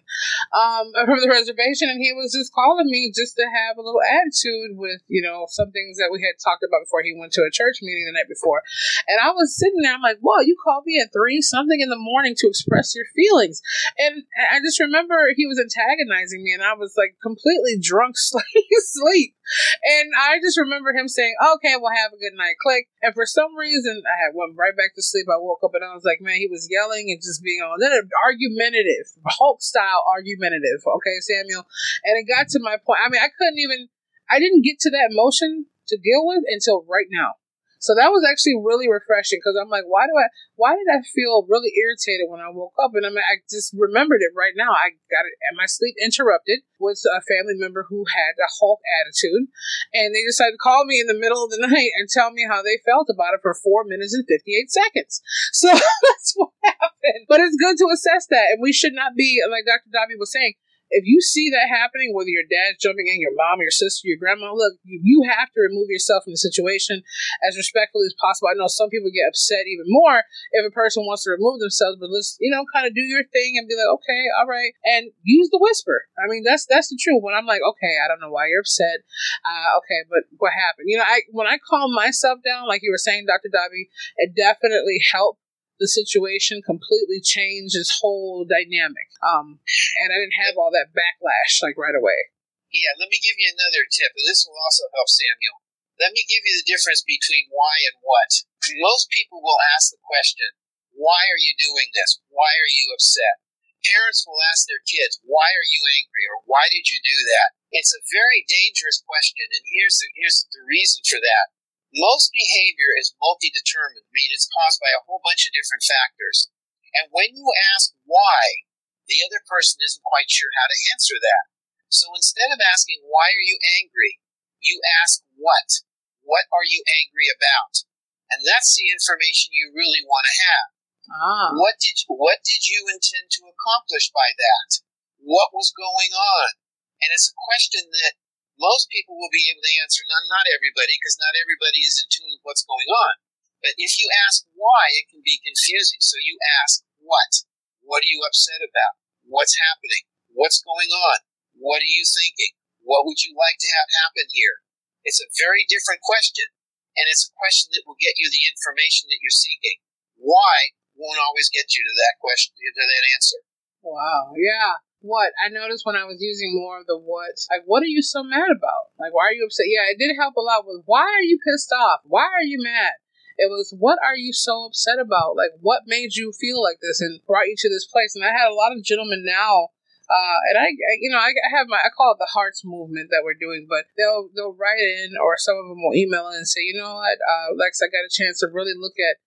[0.56, 4.02] um, from the reservation, and he was just calling me just to have a little
[4.02, 7.44] attitude with you know some things that we had talked about before he went to
[7.44, 8.64] a church meeting the night before.
[9.06, 11.92] And I was sitting there, I'm like, "Whoa, you called me at three something in
[11.92, 13.60] the morning to express your feelings,"
[13.98, 19.37] and I just remember he was antagonizing me, and I was like completely drunk, sleep.
[19.84, 22.88] And I just remember him saying, "Okay, well, have a good night." Click.
[23.02, 25.26] And for some reason, I had went right back to sleep.
[25.30, 27.76] I woke up and I was like, "Man, he was yelling and just being all
[28.24, 31.64] argumentative, Hulk style argumentative." Okay, Samuel.
[32.04, 33.00] And it got to my point.
[33.04, 33.88] I mean, I couldn't even.
[34.30, 37.40] I didn't get to that emotion to deal with until right now.
[37.78, 40.26] So that was actually really refreshing because I'm like, why do I,
[40.58, 42.90] why did I feel really irritated when I woke up?
[42.98, 44.74] And I mean, I just remembered it right now.
[44.74, 48.82] I got it, and my sleep interrupted with a family member who had a Hulk
[49.02, 49.46] attitude,
[49.94, 52.42] and they decided to call me in the middle of the night and tell me
[52.50, 55.22] how they felt about it for four minutes and 58 seconds.
[55.58, 57.26] So that's what happened.
[57.26, 59.90] But it's good to assess that, and we should not be, like Dr.
[59.90, 60.54] Dobby was saying,
[60.90, 64.20] if you see that happening, whether your dad's jumping in, your mom, your sister, your
[64.20, 67.04] grandma, look, you, you have to remove yourself from the situation
[67.44, 68.48] as respectfully as possible.
[68.48, 70.24] I know some people get upset even more
[70.56, 73.24] if a person wants to remove themselves, but let's, you know, kind of do your
[73.28, 76.08] thing and be like, okay, all right, and use the whisper.
[76.16, 77.20] I mean, that's that's the truth.
[77.20, 79.04] When I'm like, okay, I don't know why you're upset.
[79.44, 80.88] Uh, okay, but what happened?
[80.88, 83.52] You know, I when I calm myself down, like you were saying, Dr.
[83.52, 85.40] Dobby, it definitely helped
[85.78, 89.08] the situation completely changed its whole dynamic.
[89.22, 89.62] Um,
[90.02, 92.34] and I didn't have all that backlash like right away.
[92.68, 95.64] Yeah, let me give you another tip, and this will also help Samuel.
[95.96, 98.44] Let me give you the difference between why and what.
[98.78, 100.52] Most people will ask the question,
[100.92, 102.20] why are you doing this?
[102.28, 103.40] Why are you upset?
[103.82, 106.24] Parents will ask their kids, why are you angry?
[106.28, 107.56] Or why did you do that?
[107.72, 111.46] It's a very dangerous question, and here's the, here's the reason for that.
[111.94, 116.52] Most behavior is multi-determined, meaning it's caused by a whole bunch of different factors.
[117.00, 118.68] And when you ask why,
[119.08, 121.44] the other person isn't quite sure how to answer that.
[121.88, 124.20] So instead of asking why are you angry,
[124.60, 125.84] you ask what.
[126.20, 127.88] What are you angry about?
[128.28, 130.68] And that's the information you really want to have.
[131.08, 131.48] Ah.
[131.56, 134.84] What did what did you intend to accomplish by that?
[135.16, 136.60] What was going on?
[137.00, 138.20] And it's a question that
[138.58, 140.02] most people will be able to answer.
[140.04, 143.22] Not not everybody, because not everybody is in tune with what's going on.
[143.62, 146.02] But if you ask why, it can be confusing.
[146.02, 147.46] So you ask what.
[147.82, 148.98] What are you upset about?
[149.26, 150.10] What's happening?
[150.34, 151.18] What's going on?
[151.56, 152.54] What are you thinking?
[152.82, 154.62] What would you like to have happen here?
[155.02, 156.46] It's a very different question,
[156.94, 159.82] and it's a question that will get you the information that you're seeking.
[160.18, 163.40] Why won't always get you to that question, to that answer.
[163.86, 164.34] Wow.
[164.34, 167.90] Yeah what I noticed when I was using more of the what, like, what are
[167.90, 168.92] you so mad about?
[169.00, 169.72] Like, why are you upset?
[169.72, 172.04] Yeah, it did help a lot with why are you pissed off?
[172.04, 173.00] Why are you mad?
[173.38, 175.38] It was what are you so upset about?
[175.38, 178.12] Like, what made you feel like this and brought you to this place?
[178.14, 179.74] And I had a lot of gentlemen now.
[180.08, 183.12] Uh, and I, I, you know, I, have my, I call it the hearts movement
[183.12, 186.40] that we're doing, but they'll, they'll write in or some of them will email in
[186.40, 189.20] and say, you know what, uh, Lex, I got a chance to really look at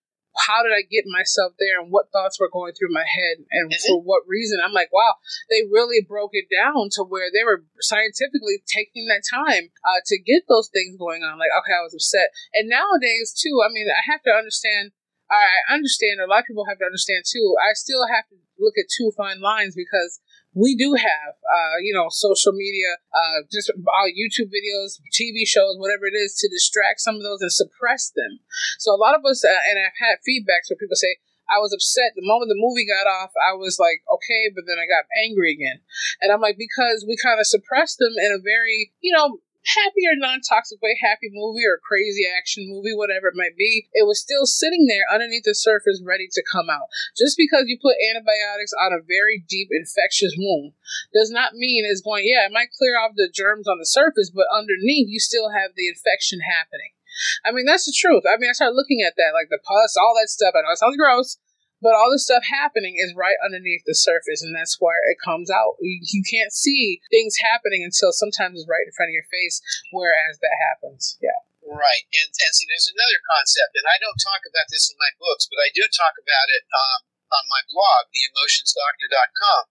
[0.48, 3.72] how did I get myself there and what thoughts were going through my head and
[3.72, 3.84] mm-hmm.
[3.88, 4.64] for what reason.
[4.64, 5.20] I'm like, wow,
[5.52, 10.16] they really broke it down to where they were scientifically taking that time uh, to
[10.20, 11.40] get those things going on.
[11.40, 12.32] Like, okay, I was upset.
[12.56, 14.96] And nowadays, too, I mean, I have to understand.
[15.32, 17.56] I understand, a lot of people have to understand too.
[17.56, 20.20] I still have to look at two fine lines because
[20.54, 25.80] we do have, uh, you know, social media, uh, just our YouTube videos, TV shows,
[25.80, 28.40] whatever it is, to distract some of those and suppress them.
[28.80, 31.76] So a lot of us, uh, and I've had feedbacks where people say, I was
[31.76, 33.32] upset the moment the movie got off.
[33.36, 35.84] I was like, okay, but then I got angry again,
[36.20, 40.04] and I'm like, because we kind of suppressed them in a very, you know, happy
[40.10, 44.22] or non-toxic way, happy movie or crazy action movie, whatever it might be, it was
[44.22, 46.90] still sitting there underneath the surface ready to come out.
[47.18, 50.74] Just because you put antibiotics on a very deep infectious wound
[51.14, 54.34] does not mean it's going, yeah, it might clear off the germs on the surface,
[54.34, 56.98] but underneath you still have the infection happening.
[57.46, 58.24] I mean, that's the truth.
[58.26, 60.56] I mean, I started looking at that, like the pus, all that stuff.
[60.56, 61.38] I know it sounds gross,
[61.82, 65.50] but all the stuff happening is right underneath the surface, and that's where it comes
[65.50, 65.82] out.
[65.82, 69.58] You, you can't see things happening until sometimes it's right in front of your face,
[69.90, 71.18] whereas that happens.
[71.18, 71.42] Yeah.
[71.66, 72.06] Right.
[72.14, 75.50] And, and see, there's another concept, and I don't talk about this in my books,
[75.50, 77.00] but I do talk about it um,
[77.34, 79.62] on my blog, theemotionsdoctor.com,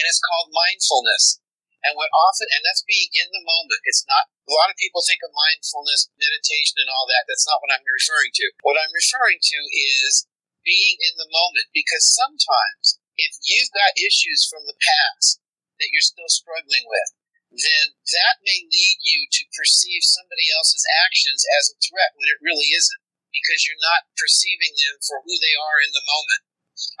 [0.00, 1.44] and it's called mindfulness.
[1.80, 3.80] And what often, and that's being in the moment.
[3.88, 7.24] It's not, a lot of people think of mindfulness, meditation, and all that.
[7.24, 8.46] That's not what I'm referring to.
[8.60, 10.28] What I'm referring to is
[10.70, 15.42] being in the moment because sometimes if you've got issues from the past
[15.82, 17.10] that you're still struggling with,
[17.50, 22.38] then that may lead you to perceive somebody else's actions as a threat when it
[22.38, 23.02] really isn't
[23.34, 26.46] because you're not perceiving them for who they are in the moment.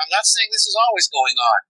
[0.02, 1.60] I'm not saying this is always going on,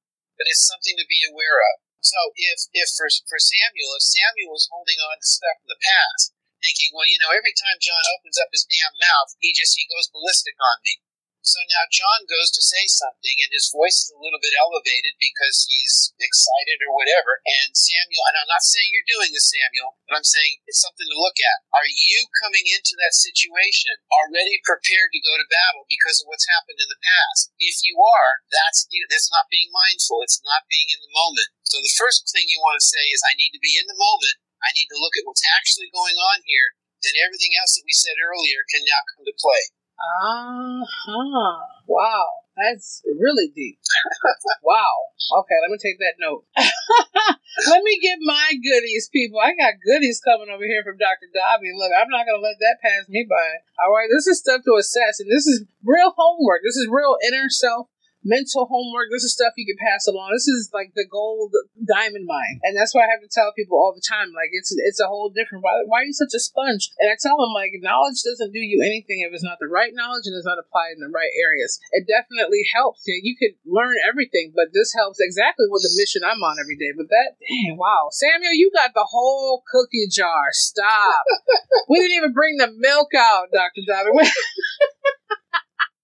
[0.40, 1.84] but it's something to be aware of.
[2.00, 5.84] So if, if for, for Samuel, if Samuel was holding on to stuff from the
[5.84, 6.32] past,
[6.64, 9.84] thinking, well, you know, every time John opens up his damn mouth, he just, he
[9.88, 11.04] goes ballistic on me.
[11.40, 15.16] So now John goes to say something, and his voice is a little bit elevated
[15.16, 17.40] because he's excited or whatever.
[17.48, 21.08] And Samuel, and I'm not saying you're doing this, Samuel, but I'm saying it's something
[21.08, 21.64] to look at.
[21.72, 26.44] Are you coming into that situation already prepared to go to battle because of what's
[26.44, 27.56] happened in the past?
[27.56, 30.20] If you are, that's that's not being mindful.
[30.20, 31.50] It's not being in the moment.
[31.64, 33.96] So the first thing you want to say is, I need to be in the
[33.96, 34.36] moment.
[34.60, 36.76] I need to look at what's actually going on here.
[37.00, 39.72] Then everything else that we said earlier can now come to play.
[40.00, 41.58] Uh huh.
[41.86, 42.26] Wow.
[42.60, 43.78] That's really deep.
[44.62, 45.14] wow.
[45.40, 46.44] Okay, let me take that note.
[46.56, 49.40] let me get my goodies, people.
[49.40, 51.30] I got goodies coming over here from Dr.
[51.32, 51.72] Daube.
[51.72, 53.64] Look, I'm not going to let that pass me by.
[53.80, 56.60] All right, this is stuff to assess, and this is real homework.
[56.66, 57.88] This is real inner self
[58.22, 59.08] mental homework.
[59.10, 60.30] This is stuff you can pass along.
[60.32, 63.78] This is like the gold diamond mine, and that's why I have to tell people
[63.78, 64.32] all the time.
[64.36, 65.64] Like it's it's a whole different.
[65.64, 66.92] Why, why are you such a sponge?
[67.00, 69.92] And I tell them like knowledge doesn't do you anything if it's not the right
[69.92, 71.80] knowledge and it's not applied in the right areas.
[71.92, 73.04] It definitely helps.
[73.06, 76.76] Yeah, you could learn everything, but this helps exactly with the mission I'm on every
[76.76, 76.92] day.
[76.96, 80.52] But that, dang, wow, Samuel, you got the whole cookie jar.
[80.52, 81.24] Stop.
[81.88, 84.12] we didn't even bring the milk out, Doctor Daube.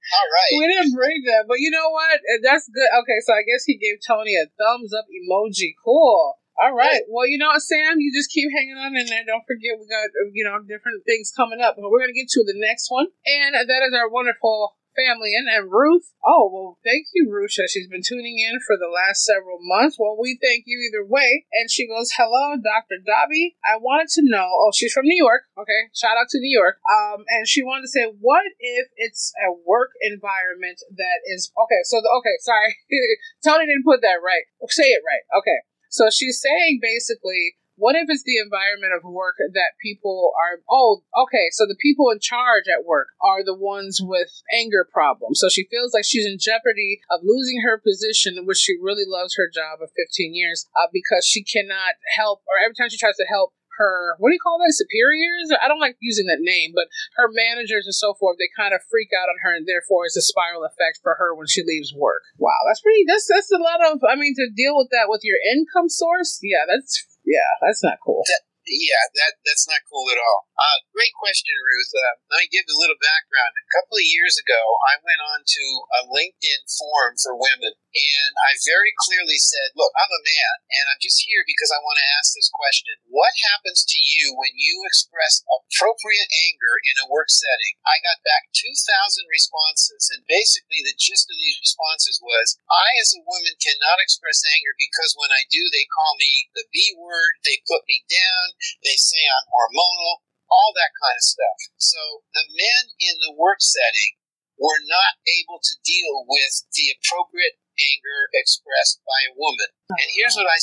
[0.07, 0.53] All right.
[0.55, 2.19] We didn't bring that, but you know what?
[2.23, 2.87] Uh, that's good.
[3.03, 5.75] Okay, so I guess he gave Tony a thumbs up emoji.
[5.83, 6.39] Cool.
[6.57, 7.05] All right.
[7.13, 8.01] Well, you know what, Sam?
[8.01, 9.29] You just keep hanging on in there.
[9.29, 11.77] Don't forget, we got, uh, you know, different things coming up.
[11.77, 13.13] But we're going to get to the next one.
[13.29, 16.13] And that is our wonderful family and, and Ruth.
[16.25, 17.69] Oh, well, thank you, Rusha.
[17.69, 19.97] She's been tuning in for the last several months.
[20.01, 21.45] Well, we thank you either way.
[21.53, 23.05] And she goes, Hello, Dr.
[23.05, 23.55] Daube.
[23.63, 24.49] I wanted to know.
[24.49, 25.45] Oh, she's from New York.
[25.59, 25.93] Okay.
[25.95, 26.81] Shout out to New York.
[26.89, 31.53] Um, and she wanted to say, What if it's a work environment that is.
[31.53, 32.77] Okay, so, the, okay, sorry.
[33.45, 34.47] Tony didn't put that right.
[34.71, 35.25] Say it right.
[35.39, 35.61] Okay.
[35.91, 41.05] So she's saying basically what if it's the environment of work that people are, oh,
[41.13, 45.41] okay, so the people in charge at work are the ones with anger problems.
[45.41, 49.37] So she feels like she's in jeopardy of losing her position, which she really loves
[49.37, 53.21] her job of 15 years, uh, because she cannot help, or every time she tries
[53.21, 56.73] to help, her what do you call that superiors i don't like using that name
[56.75, 60.05] but her managers and so forth they kind of freak out on her and therefore
[60.05, 63.53] it's a spiral effect for her when she leaves work wow that's pretty that's that's
[63.53, 67.05] a lot of i mean to deal with that with your income source yeah that's
[67.27, 68.23] yeah, that's not cool.
[68.23, 70.51] That, yeah, that that's not cool at all.
[70.59, 71.93] Uh, great question, Ruth.
[71.95, 73.55] Uh, let me give you a little background.
[73.55, 74.59] A couple of years ago,
[74.91, 79.89] I went on to a LinkedIn forum for women, and I very clearly said, "Look,
[79.97, 83.33] I'm a man, and I'm just here because I want to ask this question: What
[83.49, 88.53] happens to you when you express appropriate anger in a work setting?" I got back
[88.53, 94.05] 2,000 responses, and basically the gist of these responses was, "I, as a woman, cannot
[94.05, 98.05] express anger because when I do, they call me the B word, they put me
[98.13, 100.21] down." They say I'm hormonal,
[100.53, 101.59] all that kind of stuff.
[101.81, 104.21] So the men in the work setting
[104.57, 109.71] were not able to deal with the appropriate anger expressed by a woman.
[109.93, 110.59] And here's what I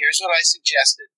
[0.00, 1.08] here's what I suggested.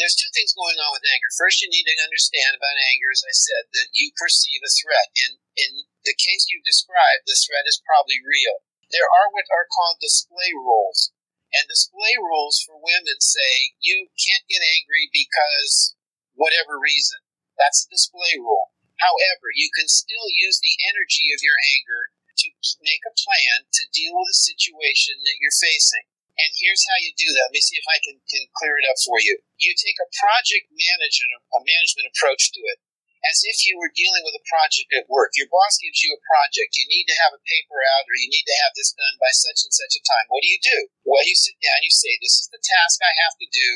[0.00, 1.30] There's two things going on with anger.
[1.36, 5.08] First, you need to understand about anger, as I said, that you perceive a threat.
[5.26, 5.70] And in
[6.02, 8.64] the case you described, the threat is probably real.
[8.88, 11.12] There are what are called display rules.
[11.54, 15.96] And display rules for women say you can't get angry because
[16.34, 17.24] whatever reason.
[17.56, 18.72] That's a display rule.
[19.00, 22.48] However, you can still use the energy of your anger to
[22.84, 26.06] make a plan to deal with a situation that you're facing.
[26.36, 27.48] And here's how you do that.
[27.48, 29.40] Let me see if I can, can clear it up for you.
[29.56, 32.78] You take a project management, a management approach to it,
[33.24, 35.32] as if you were dealing with a project at work.
[35.32, 36.76] Your boss gives you a project.
[36.76, 39.32] You need to have a paper out or you need to have this done by
[39.32, 40.28] such and such a time.
[40.28, 40.92] What do you do?
[41.08, 43.68] Well, you sit down, you say, this is the task I have to do.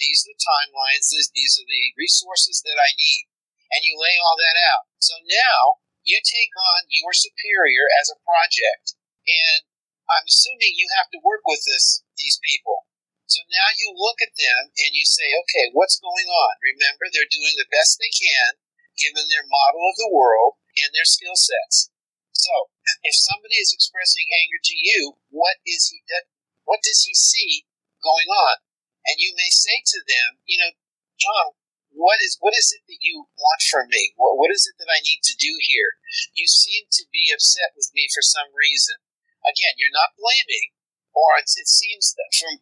[0.00, 1.12] These are the timelines.
[1.12, 3.28] These are the resources that I need.
[3.76, 4.88] And you lay all that out.
[5.04, 8.94] So now you take on your superior as a project.
[9.26, 9.66] And
[10.06, 12.86] I'm assuming you have to work with this these people.
[13.26, 16.62] So now you look at them and you say, okay, what's going on?
[16.62, 18.62] Remember, they're doing the best they can
[18.96, 21.90] given their model of the world and their skill sets.
[22.32, 22.70] So,
[23.02, 26.00] if somebody is expressing anger to you, what is he?
[26.06, 26.30] Uh,
[26.64, 27.66] what does he see
[27.98, 28.62] going on?
[29.06, 30.72] And you may say to them, you know,
[31.18, 31.58] John,
[31.96, 34.12] what is what is it that you want from me?
[34.20, 35.96] What, what is it that I need to do here?
[36.36, 39.00] You seem to be upset with me for some reason.
[39.48, 40.76] Again, you're not blaming,
[41.16, 42.60] or it seems that from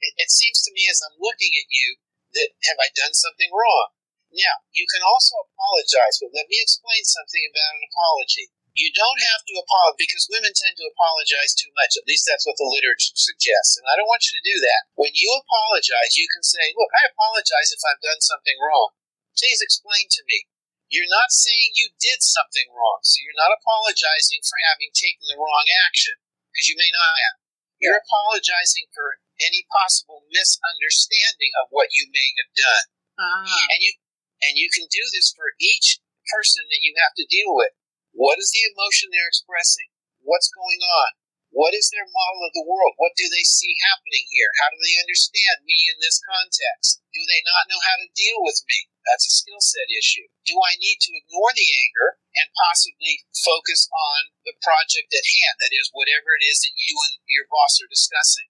[0.00, 1.98] it, it seems to me as I'm looking at you
[2.38, 3.98] that have I done something wrong?
[4.30, 8.46] Now, you can also apologize, but let me explain something about an apology.
[8.74, 11.98] You don't have to apologize because women tend to apologize too much.
[11.98, 13.76] At least that's what the literature suggests.
[13.76, 14.82] And I don't want you to do that.
[14.94, 18.94] When you apologize, you can say, Look, I apologize if I've done something wrong.
[19.34, 20.46] Please explain to me.
[20.90, 22.98] You're not saying you did something wrong.
[23.06, 26.18] So you're not apologizing for having taken the wrong action
[26.50, 27.36] because you may not have.
[27.78, 32.86] You're apologizing for any possible misunderstanding of what you may have done.
[33.16, 33.66] Uh-huh.
[33.70, 33.92] And you
[34.40, 37.72] and you can do this for each person that you have to deal with.
[38.12, 39.90] What is the emotion they're expressing?
[40.20, 41.10] What's going on?
[41.50, 42.94] What is their model of the world?
[42.94, 44.54] What do they see happening here?
[44.62, 47.02] How do they understand me in this context?
[47.10, 48.86] Do they not know how to deal with me?
[49.02, 50.30] That's a skill set issue.
[50.46, 55.58] Do I need to ignore the anger and possibly focus on the project at hand?
[55.58, 58.46] That is, whatever it is that you and your boss are discussing.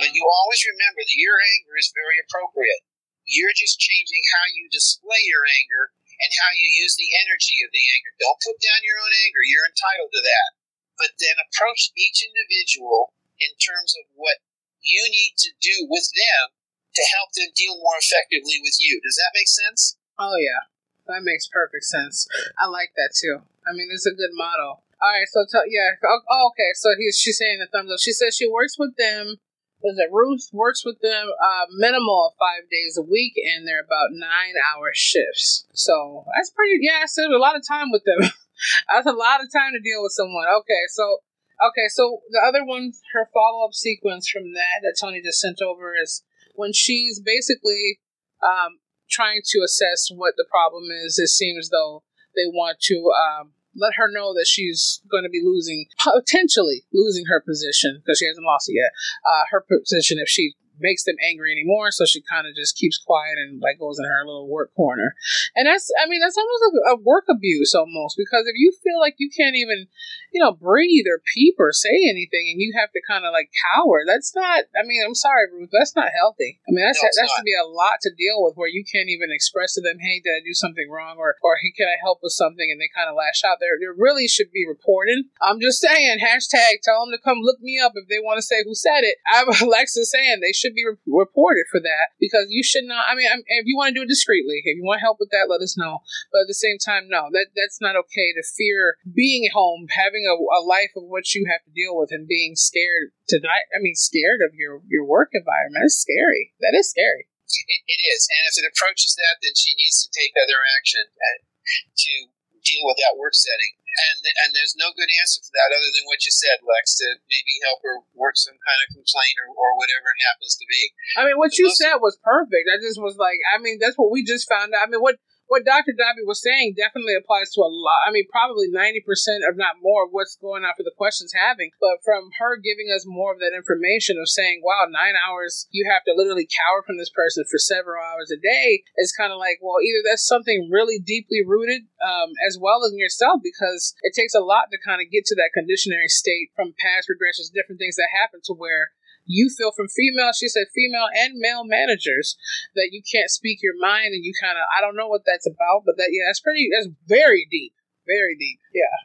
[0.00, 2.86] But you always remember that your anger is very appropriate.
[3.28, 7.70] You're just changing how you display your anger and how you use the energy of
[7.70, 8.12] the anger.
[8.18, 9.42] Don't put down your own anger.
[9.46, 10.50] You're entitled to that.
[10.98, 14.42] But then approach each individual in terms of what
[14.82, 16.58] you need to do with them
[16.98, 18.98] to help them deal more effectively with you.
[18.98, 19.94] Does that make sense?
[20.18, 20.66] Oh, yeah.
[21.06, 22.26] That makes perfect sense.
[22.58, 23.40] I like that too.
[23.64, 24.84] I mean, it's a good model.
[25.00, 25.96] All right, so t- yeah.
[26.04, 26.74] Oh, oh, okay.
[26.74, 28.02] So he's she's saying the thumbs up.
[28.02, 29.38] She says she works with them
[29.82, 33.84] was that Ruth works with them uh, minimal of five days a week, and they're
[33.84, 35.66] about nine hour shifts.
[35.72, 36.78] So that's pretty.
[36.82, 38.30] Yeah, I spent a lot of time with them.
[38.90, 40.46] that's a lot of time to deal with someone.
[40.62, 41.22] Okay, so
[41.62, 45.62] okay, so the other one, her follow up sequence from that that Tony just sent
[45.62, 46.24] over is
[46.54, 48.00] when she's basically
[48.42, 51.18] um, trying to assess what the problem is.
[51.18, 52.02] It seems though
[52.34, 57.26] they want to um, let her know that she's going to be losing, potentially losing
[57.26, 58.92] her position because she hasn't lost it yet.
[59.24, 61.90] Uh, her position if she makes them angry anymore.
[61.90, 65.14] So she kind of just keeps quiet and like goes in her little work corner.
[65.54, 69.00] And that's, I mean, that's almost like a work abuse almost because if you feel
[69.00, 69.86] like you can't even,
[70.32, 73.50] you know, breathe or peep or say anything and you have to kind of like
[73.74, 76.60] cower, that's not, I mean, I'm sorry, Ruth, that's not healthy.
[76.68, 79.08] I mean, that's, no, that should be a lot to deal with where you can't
[79.08, 81.16] even express to them, hey, did I do something wrong?
[81.18, 82.68] Or, or hey, can I help with something?
[82.70, 83.80] And they kind of lash out there.
[83.80, 85.28] There really should be reporting.
[85.40, 88.46] I'm just saying, hashtag tell them to come look me up if they want to
[88.46, 89.16] say who said it.
[89.28, 93.08] I'm Alexa saying they should should be re- reported for that because you should not.
[93.08, 95.48] I mean, if you want to do it discreetly, if you want help with that,
[95.48, 96.04] let us know.
[96.28, 100.28] But at the same time, no, that that's not okay to fear being home, having
[100.28, 103.64] a, a life of what you have to deal with, and being scared to die.
[103.72, 105.88] I mean, scared of your your work environment.
[105.88, 106.52] is scary.
[106.60, 107.32] That is scary.
[107.48, 111.08] it, it is, and if it approaches that, then she needs to take other action
[111.08, 111.40] uh,
[111.80, 112.12] to
[112.60, 116.06] deal with that work setting and and there's no good answer for that other than
[116.06, 119.74] what you said, Lex, to maybe help her work some kind of complaint or, or
[119.74, 120.82] whatever it happens to be.
[121.18, 122.70] I mean, what the you said was perfect.
[122.70, 124.86] I just was like, I mean, that's what we just found out.
[124.86, 125.18] I mean, what
[125.48, 125.96] what Dr.
[125.96, 128.04] Daube was saying definitely applies to a lot.
[128.04, 129.00] I mean, probably 90%,
[129.48, 131.72] if not more, of what's going on for the questions having.
[131.80, 135.88] But from her giving us more of that information of saying, wow, nine hours, you
[135.88, 139.40] have to literally cower from this person for several hours a day, is kind of
[139.40, 143.96] like, well, either that's something really deeply rooted um, as well as in yourself, because
[144.04, 147.48] it takes a lot to kind of get to that conditionary state from past regressions,
[147.48, 148.92] different things that happen to where
[149.28, 152.34] you feel from female, she said female and male managers
[152.74, 155.46] that you can't speak your mind and you kind of, I don't know what that's
[155.46, 157.76] about, but that, yeah, that's pretty, that's very deep.
[158.08, 159.04] Very deep, yeah.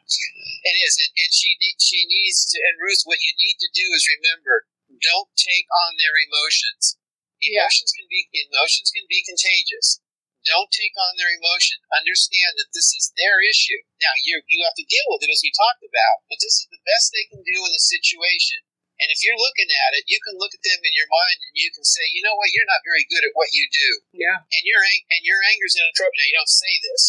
[0.64, 2.56] It is, and, and she she needs to.
[2.56, 4.64] And Ruth, what you need to do is remember,
[4.96, 6.96] don't take on their emotions.
[7.36, 10.00] Emotions can be emotions can be contagious.
[10.48, 11.84] Don't take on their emotion.
[11.92, 13.84] Understand that this is their issue.
[14.00, 16.72] Now you you have to deal with it as we talked about, but this is
[16.72, 18.63] the best they can do in the situation.
[19.02, 21.56] And if you're looking at it, you can look at them in your mind and
[21.58, 23.88] you can say, you know what, you're not very good at what you do.
[24.14, 24.38] Yeah.
[24.38, 26.18] And your ang- and your anger's inappropriate.
[26.22, 27.02] Now you don't say this.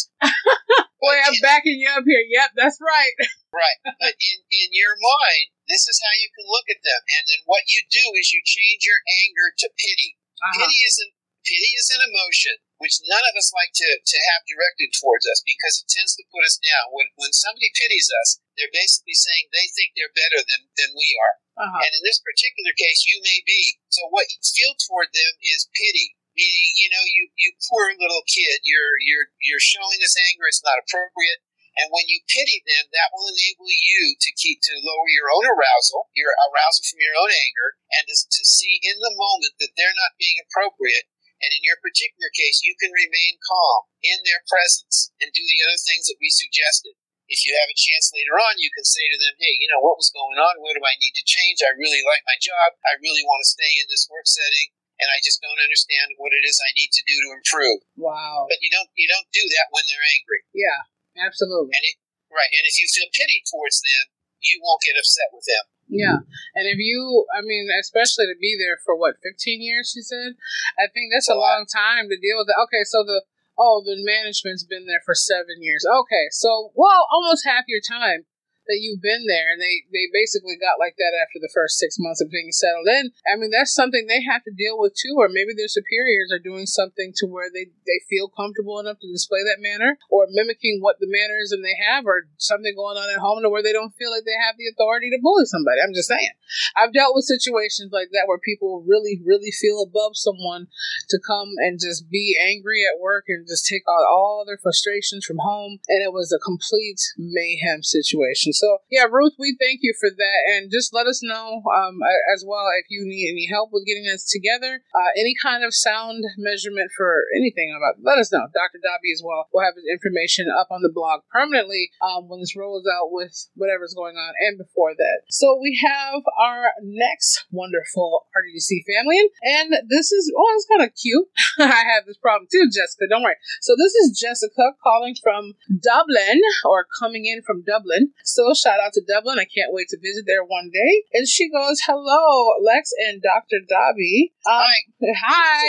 [1.03, 2.25] Boy, I'm in- backing you up here.
[2.25, 3.15] Yep, that's right.
[3.55, 3.79] Right.
[3.87, 7.01] But in, in your mind, this is how you can look at them.
[7.07, 10.19] And then what you do is you change your anger to pity.
[10.43, 10.59] Uh-huh.
[10.59, 11.15] Pity isn't
[11.47, 15.39] pity is an emotion which none of us like to, to have directed towards us
[15.47, 16.91] because it tends to put us down.
[16.91, 21.07] When when somebody pities us, they're basically saying they think they're better than, than we
[21.15, 21.35] are.
[21.55, 21.81] Uh-huh.
[21.87, 23.79] And in this particular case, you may be.
[23.87, 26.19] So what you feel toward them is pity.
[26.35, 30.59] Meaning, you know, you, you poor little kid, you're you're you're showing this anger, it's
[30.67, 31.39] not appropriate.
[31.75, 35.43] And when you pity them, that will enable you to keep to lower your own
[35.43, 39.75] arousal, your arousal from your own anger, and to, to see in the moment that
[39.75, 41.07] they're not being appropriate.
[41.43, 45.61] And in your particular case, you can remain calm in their presence and do the
[45.67, 46.95] other things that we suggested.
[47.25, 49.81] If you have a chance later on, you can say to them, hey, you know,
[49.81, 50.61] what was going on?
[50.61, 51.65] What do I need to change?
[51.65, 52.77] I really like my job.
[52.85, 54.71] I really want to stay in this work setting.
[54.95, 57.83] And I just don't understand what it is I need to do to improve.
[57.99, 58.47] Wow.
[58.47, 60.47] But you don't you don't do that when they're angry.
[60.55, 60.87] Yeah,
[61.19, 61.75] absolutely.
[61.75, 61.99] And it,
[62.31, 62.47] right.
[62.47, 65.67] And if you feel pity towards them, you won't get upset with them.
[65.87, 66.25] Yeah.
[66.55, 70.33] And if you, I mean, especially to be there for what, 15 years, she said?
[70.77, 72.61] I think that's a long time to deal with it.
[72.67, 73.23] Okay, so the,
[73.57, 75.85] oh, the management's been there for seven years.
[75.85, 78.25] Okay, so, well, almost half your time
[78.67, 81.97] that you've been there and they they basically got like that after the first six
[81.99, 83.13] months of being settled in.
[83.29, 86.41] I mean that's something they have to deal with too or maybe their superiors are
[86.41, 90.79] doing something to where they they feel comfortable enough to display that manner or mimicking
[90.81, 93.95] what the mannerism they have or something going on at home to where they don't
[93.95, 95.79] feel like they have the authority to bully somebody.
[95.81, 96.33] I'm just saying.
[96.75, 100.67] I've dealt with situations like that where people really really feel above someone
[101.09, 105.25] to come and just be angry at work and just take out all their frustrations
[105.25, 109.93] from home and it was a complete mayhem situation so yeah, Ruth, we thank you
[109.99, 111.99] for that, and just let us know um,
[112.33, 114.81] as well if you need any help with getting us together.
[114.95, 118.47] Uh, any kind of sound measurement for anything about, let us know.
[118.53, 118.79] Dr.
[118.79, 122.55] Daube as well will have his information up on the blog permanently um, when this
[122.55, 125.27] rolls out with whatever's going on, and before that.
[125.29, 130.95] So we have our next wonderful RDDC family, and this is oh, it's kind of
[130.95, 131.27] cute.
[131.59, 133.07] I have this problem too, Jessica.
[133.09, 133.39] Don't worry.
[133.61, 138.11] So this is Jessica calling from Dublin or coming in from Dublin.
[138.23, 139.39] So shout out to Dublin.
[139.39, 141.03] I can't wait to visit there one day.
[141.13, 143.63] And she goes, "Hello, Lex and Dr.
[143.65, 144.35] Daube.
[144.45, 144.69] Um,
[145.17, 145.63] hi.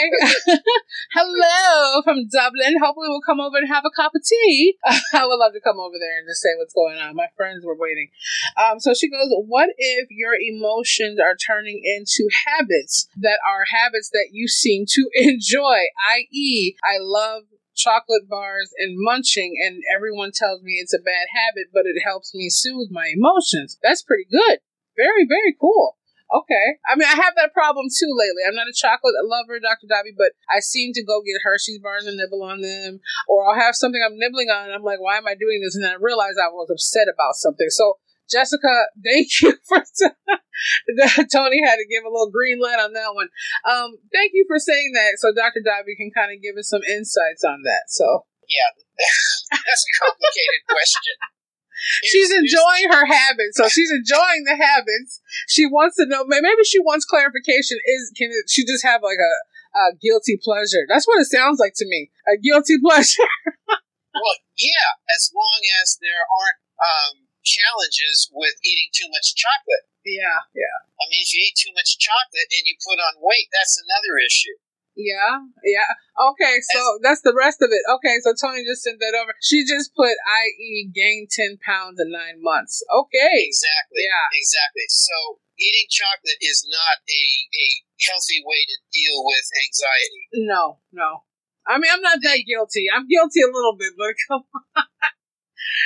[1.13, 2.77] Hello from Dublin.
[2.81, 4.75] Hopefully we'll come over and have a cup of tea.
[5.13, 7.15] I would love to come over there and just say what's going on.
[7.15, 8.09] My friends were waiting.
[8.57, 14.09] Um, so she goes, What if your emotions are turning into habits that are habits
[14.11, 15.89] that you seem to enjoy?
[15.97, 17.43] I.e., I love
[17.77, 22.33] chocolate bars and munching, and everyone tells me it's a bad habit, but it helps
[22.33, 23.77] me soothe my emotions.
[23.81, 24.59] That's pretty good.
[24.97, 25.95] Very, very cool.
[26.27, 26.75] Okay.
[26.83, 28.43] I mean, I have that problem too lately.
[28.43, 29.87] I'm not a chocolate lover, Dr.
[29.87, 32.99] Daube, but I seem to go get Hershey's bars and nibble on them,
[33.29, 35.75] or I'll have something I'm nibbling on, and I'm like, why am I doing this?
[35.75, 37.69] And then I realize I was upset about something.
[37.69, 37.95] So,
[38.29, 39.79] Jessica, thank you for
[41.31, 43.29] Tony had to give a little green light on that one.
[43.65, 45.61] Um, thank you for saying that, so Dr.
[45.61, 47.87] Daube can kind of give us some insights on that.
[47.89, 48.69] So, Yeah,
[49.51, 51.15] that's a complicated question.
[52.09, 53.55] she's enjoying her habits.
[53.57, 55.21] So she's enjoying the habits.
[55.47, 56.25] She wants to know.
[56.25, 57.77] Maybe she wants clarification.
[57.85, 59.33] Is can it, she just have like a,
[59.77, 60.89] a guilty pleasure?
[60.89, 62.09] That's what it sounds like to me.
[62.27, 63.29] A guilty pleasure.
[64.17, 65.26] Well, yeah, as long as there aren't
[67.67, 69.85] challenges with eating too much chocolate.
[70.07, 73.51] yeah, yeah, I mean, if you eat too much chocolate and you put on weight,
[73.51, 74.55] that's another issue.
[74.95, 75.91] yeah, yeah.
[76.15, 77.83] Okay, so that's the rest of it.
[77.99, 79.35] Okay, so Tony just sent that over.
[79.43, 82.81] She just put, i.e., gained ten pounds in nine months.
[82.87, 83.45] Okay.
[83.45, 84.01] Exactly.
[84.01, 84.25] Yeah.
[84.33, 84.87] Exactly.
[84.89, 87.67] So eating chocolate is not a, a
[88.09, 90.23] healthy way to deal with anxiety.
[90.49, 91.27] No, no.
[91.67, 92.87] I mean, I'm not that guilty.
[92.89, 94.85] I'm guilty a little bit, but come on.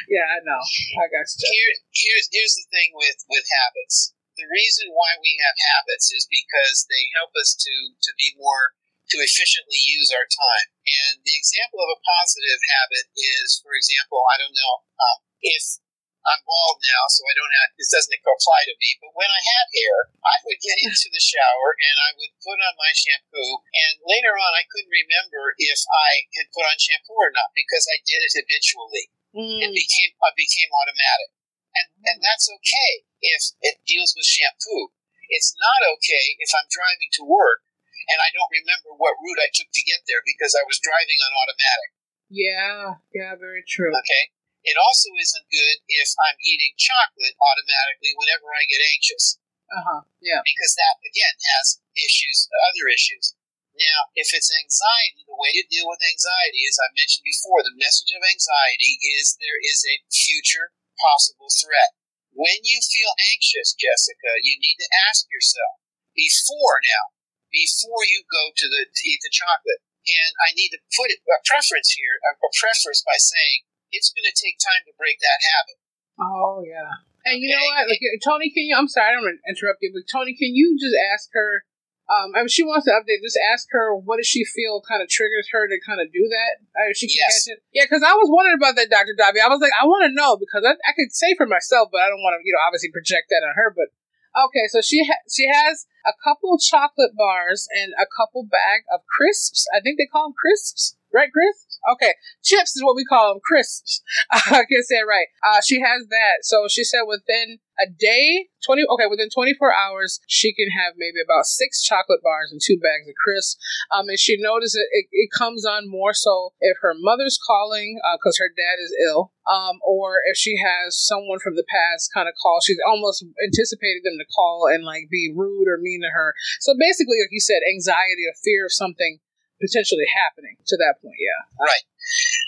[0.07, 0.61] Yeah, I know.
[0.99, 1.47] I got you.
[1.47, 4.13] Here, here's here's the thing with with habits.
[4.39, 8.75] The reason why we have habits is because they help us to to be more
[9.11, 10.67] to efficiently use our time.
[10.87, 15.83] And the example of a positive habit is, for example, I don't know um, if
[16.21, 18.93] I'm bald now, so I don't have this doesn't apply to me.
[19.01, 22.61] But when I had hair, I would get into the shower and I would put
[22.61, 23.51] on my shampoo.
[23.73, 27.83] And later on, I couldn't remember if I had put on shampoo or not because
[27.89, 31.31] I did it habitually it Mm, became uh, became automatic,
[31.75, 34.91] and and that's okay if it deals with shampoo.
[35.31, 37.63] It's not okay if I'm driving to work
[38.11, 41.19] and I don't remember what route I took to get there because I was driving
[41.23, 41.89] on automatic.
[42.31, 43.91] Yeah, yeah, very true.
[43.91, 44.23] Okay.
[44.61, 49.41] It also isn't good if I'm eating chocolate automatically whenever I get anxious.
[49.71, 50.01] Uh huh.
[50.21, 50.43] Yeah.
[50.45, 53.33] Because that again has issues, other issues.
[53.81, 57.73] Now, if it's anxiety, the way to deal with anxiety, as I mentioned before, the
[57.73, 61.97] message of anxiety is there is a future possible threat.
[62.29, 65.81] When you feel anxious, Jessica, you need to ask yourself
[66.13, 67.17] before now,
[67.49, 69.81] before you go to the to eat the chocolate.
[70.01, 74.09] And I need to put it, a preference here, a, a preference by saying it's
[74.09, 75.77] going to take time to break that habit.
[76.17, 77.05] Oh yeah.
[77.21, 77.85] And you know what,
[78.25, 78.73] Tony, can you?
[78.73, 81.69] I'm sorry, I don't want to interrupt you, but Tony, can you just ask her
[82.11, 83.23] um, I mean, she wants to update.
[83.23, 86.27] Just ask her what does she feel kind of triggers her to kind of do
[86.27, 86.59] that.
[86.75, 87.47] Uh, she can yes.
[87.47, 87.63] catch it.
[87.71, 89.39] Yeah, because I was wondering about that, Doctor Daube.
[89.39, 92.03] I was like, I want to know because I, I could say for myself, but
[92.03, 93.71] I don't want to, you know, obviously project that on her.
[93.71, 93.95] But
[94.35, 99.07] okay, so she ha- she has a couple chocolate bars and a couple bag of
[99.07, 99.63] crisps.
[99.71, 101.70] I think they call them crisps, right, Chris?
[101.89, 102.13] Okay,
[102.43, 104.01] chips is what we call them, crisps.
[104.31, 105.27] I can't say it right.
[105.41, 106.43] Uh, she has that.
[106.43, 111.17] So she said within a day, 20, okay, within 24 hours, she can have maybe
[111.17, 113.57] about six chocolate bars and two bags of crisps.
[113.89, 117.97] Um, and she noticed it, it, it comes on more so if her mother's calling
[118.21, 122.11] because uh, her dad is ill, um, or if she has someone from the past
[122.13, 122.59] kind of call.
[122.61, 126.33] She's almost anticipating them to call and like be rude or mean to her.
[126.59, 129.19] So basically, like you said, anxiety or fear of something
[129.61, 131.15] potentially happening to that point.
[131.21, 131.41] Yeah.
[131.61, 131.85] Right.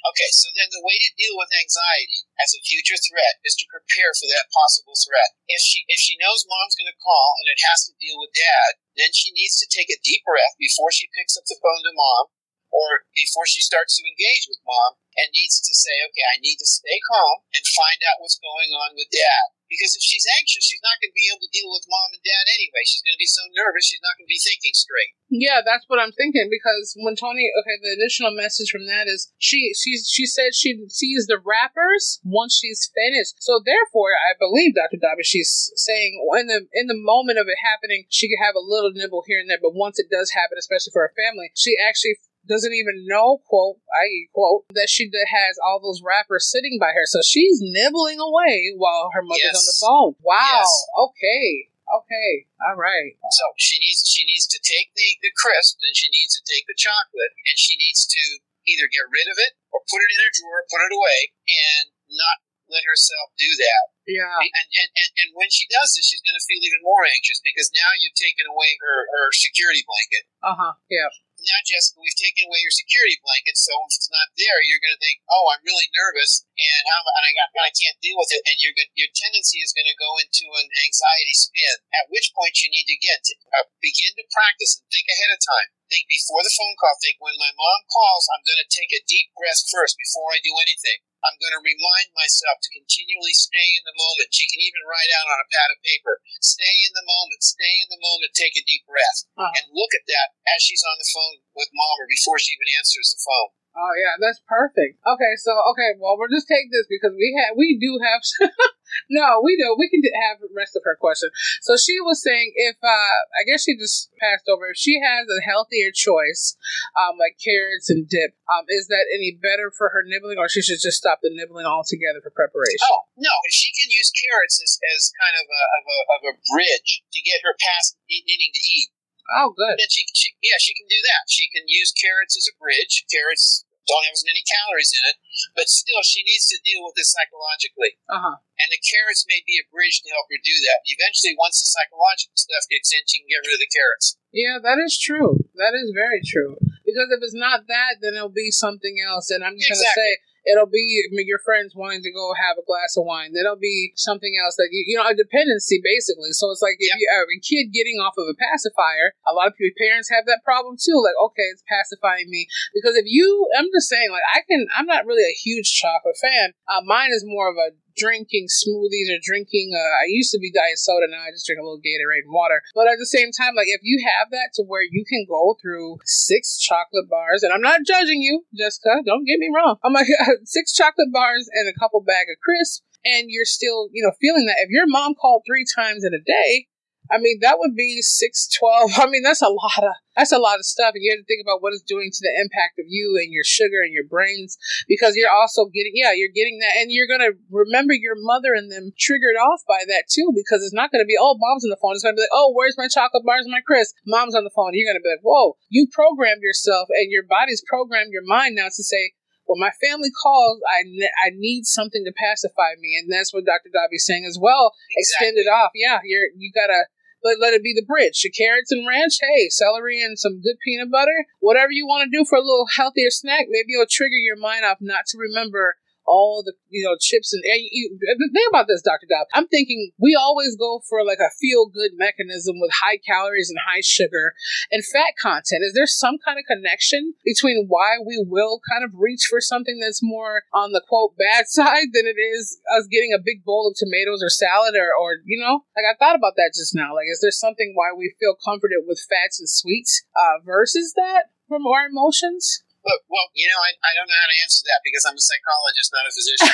[0.03, 3.69] Okay, so then the way to deal with anxiety as a future threat is to
[3.71, 5.37] prepare for that possible threat.
[5.47, 8.35] If she if she knows mom's going to call and it has to deal with
[8.35, 11.85] dad, then she needs to take a deep breath before she picks up the phone
[11.87, 12.35] to mom
[12.73, 16.57] or before she starts to engage with mom and needs to say, okay, I need
[16.57, 19.53] to stay calm and find out what's going on with dad.
[19.73, 22.21] Because if she's anxious, she's not going to be able to deal with mom and
[22.21, 22.85] dad anyway.
[22.85, 25.17] She's going to be so nervous, she's not going to be thinking straight.
[25.33, 26.45] Yeah, that's what I'm thinking.
[26.45, 30.85] Because when Tony, okay, the additional message from that is she she she said she
[30.93, 33.41] sees the wrappers once she's finished.
[33.41, 35.01] So therefore, I believe Dr.
[35.01, 38.61] Daube, she's saying in the in the moment of it happening, she could have a
[38.61, 41.73] little nibble here and there, but once it does happen, especially for her family, she
[41.81, 46.91] actually doesn't even know, quote, i.e., quote, that she has all those wrappers sitting by
[46.91, 47.07] her.
[47.07, 49.59] So she's nibbling away while her mother's yes.
[49.59, 50.11] on the phone.
[50.19, 50.63] Wow.
[50.63, 50.71] Yes.
[50.99, 51.71] Okay.
[51.87, 52.31] Okay.
[52.63, 53.15] All right.
[53.31, 56.67] So she needs she needs to take the, the crisp and she needs to take
[56.67, 58.23] the chocolate and she needs to
[58.63, 61.91] either get rid of it or put it in her drawer, put it away, and
[62.07, 62.39] not
[62.71, 63.83] let herself do that.
[64.07, 64.39] Yeah.
[64.39, 67.43] And, and, and, and when she does this, she's going to feel even more anxious
[67.43, 70.23] because now you've taken away her, her security blanket.
[70.39, 70.73] Uh huh.
[70.87, 71.11] Yeah
[71.43, 74.95] now, Jessica, we've taken away your security blanket, so if it's not there, you're going
[74.95, 78.31] to think, oh, I'm really nervous, and how and I got I can't deal with
[78.31, 81.77] it, and you're going your tendency is going to go into an anxiety spin.
[81.95, 85.31] At which point you need to get to, uh, begin to practice and think ahead
[85.31, 85.69] of time.
[85.91, 86.95] Think before the phone call.
[86.99, 90.41] Think when my mom calls, I'm going to take a deep breath first before I
[90.41, 91.03] do anything.
[91.23, 94.35] I'm going to remind myself to continually stay in the moment.
[94.35, 97.79] She can even write out on a pad of paper, stay in the moment, stay
[97.79, 99.55] in the moment, take a deep breath, uh-huh.
[99.55, 102.67] and look at that as she's on the phone with mom or before she even
[102.75, 103.55] answers the phone.
[103.73, 105.01] Oh yeah, that's perfect.
[105.01, 108.21] Okay, so okay, well we'll just take this because we have we do have
[109.09, 109.73] no, we do.
[109.73, 111.33] We can have the rest of her question.
[111.65, 115.25] So she was saying if uh I guess she just passed over if she has
[115.25, 116.53] a healthier choice,
[116.93, 120.61] um like carrots and dip, um is that any better for her nibbling or she
[120.61, 122.85] should just stop the nibbling altogether for preparation?
[122.93, 126.33] Oh no, she can use carrots as, as kind of a, of a of a
[126.53, 128.92] bridge to get her past needing to eat.
[129.31, 129.79] Oh, good.
[129.79, 131.31] then she, she, yeah, she can do that.
[131.31, 133.07] She can use carrots as a bridge.
[133.07, 135.17] Carrots don't have as many calories in it,
[135.55, 137.99] but still, she needs to deal with this psychologically.
[138.07, 138.39] Uh-huh.
[138.39, 140.87] And the carrots may be a bridge to help her do that.
[140.87, 144.15] Eventually, once the psychological stuff gets in, she can get rid of the carrots.
[144.31, 145.43] Yeah, that is true.
[145.59, 146.55] That is very true.
[146.87, 149.31] Because if it's not that, then it'll be something else.
[149.31, 149.83] And I'm just exactly.
[149.83, 150.11] going to say,
[150.43, 150.83] It'll be
[151.25, 153.31] your friends wanting to go have a glass of wine.
[153.31, 156.35] Then it'll be something else that you, you know a dependency basically.
[156.35, 159.47] So it's like if you have a kid getting off of a pacifier, a lot
[159.47, 160.99] of people, parents have that problem too.
[160.99, 164.67] Like okay, it's pacifying me because if you, I'm just saying like I can.
[164.75, 166.55] I'm not really a huge chocolate fan.
[166.67, 169.71] Uh, mine is more of a drinking smoothies or drinking.
[169.73, 172.33] Uh, I used to be diet soda, now I just drink a little Gatorade and
[172.33, 172.61] water.
[172.75, 175.55] But at the same time, like if you have that to where you can go
[175.61, 179.77] through six chocolate bars, and I'm not judging you, Jessica, don't get me wrong.
[179.83, 180.07] I'm like
[180.45, 184.45] six chocolate bars and a couple bag of crisps, and you're still, you know, feeling
[184.47, 184.63] that.
[184.63, 186.67] If your mom called three times in a day,
[187.11, 188.91] I mean, that would be six twelve.
[188.97, 191.27] I mean, that's a lot of that's a lot of stuff, and you have to
[191.27, 194.05] think about what it's doing to the impact of you and your sugar and your
[194.05, 198.53] brains because you're also getting yeah, you're getting that, and you're gonna remember your mother
[198.55, 201.73] and them triggered off by that too because it's not gonna be oh mom's on
[201.73, 201.93] the phone.
[201.93, 203.95] It's gonna be like oh where's my chocolate bars my crisp?
[204.07, 204.71] Mom's on the phone.
[204.73, 208.69] You're gonna be like whoa, you programmed yourself and your body's programmed your mind now
[208.69, 209.13] to say
[209.53, 213.45] when my family calls, I, ne- I need something to pacify me, and that's what
[213.45, 213.69] Dr.
[213.69, 214.73] Daube's saying as well.
[214.97, 215.29] Exactly.
[215.29, 215.69] Extend it off.
[215.77, 216.89] Yeah, you're you gotta
[217.23, 218.17] let, let it be the bridge.
[218.21, 222.17] The carrots and ranch, hey, celery and some good peanut butter, whatever you want to
[222.17, 223.45] do for a little healthier snack.
[223.47, 227.43] Maybe it'll trigger your mind off not to remember all the you know chips and,
[227.43, 229.27] and you, think about this, Doctor Dob.
[229.33, 233.59] I'm thinking we always go for like a feel good mechanism with high calories and
[233.59, 234.33] high sugar
[234.71, 235.63] and fat content.
[235.63, 239.79] Is there some kind of connection between why we will kind of reach for something
[239.79, 243.67] that's more on the quote bad side than it is us getting a big bowl
[243.69, 246.93] of tomatoes or salad or or you know like I thought about that just now.
[246.95, 251.33] Like, is there something why we feel comforted with fats and sweets uh, versus that
[251.47, 252.62] from our emotions?
[252.83, 255.23] Well, well, you know, I, I don't know how to answer that because I'm a
[255.23, 256.51] psychologist, not a physician.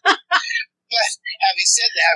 [0.92, 1.08] but
[1.44, 2.14] having said that,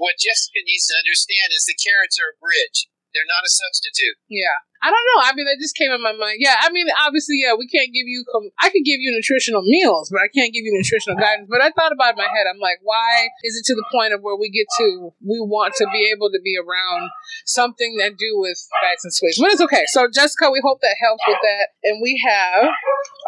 [0.00, 2.88] what Jessica needs to understand is the carrots are a bridge.
[3.14, 4.16] They're not a substitute.
[4.28, 4.60] Yeah.
[4.78, 5.20] I don't know.
[5.26, 6.38] I mean, that just came in my mind.
[6.38, 8.22] Yeah, I mean, obviously, yeah, we can't give you.
[8.30, 11.50] Com- I could give you nutritional meals, but I can't give you nutritional guidance.
[11.50, 12.46] But I thought about in my head.
[12.46, 15.74] I'm like, why is it to the point of where we get to we want
[15.82, 17.10] to be able to be around
[17.44, 19.42] something that do with fats and sweets?
[19.42, 19.82] But it's okay.
[19.90, 21.74] So, Jessica, we hope that helps with that.
[21.82, 22.70] And we have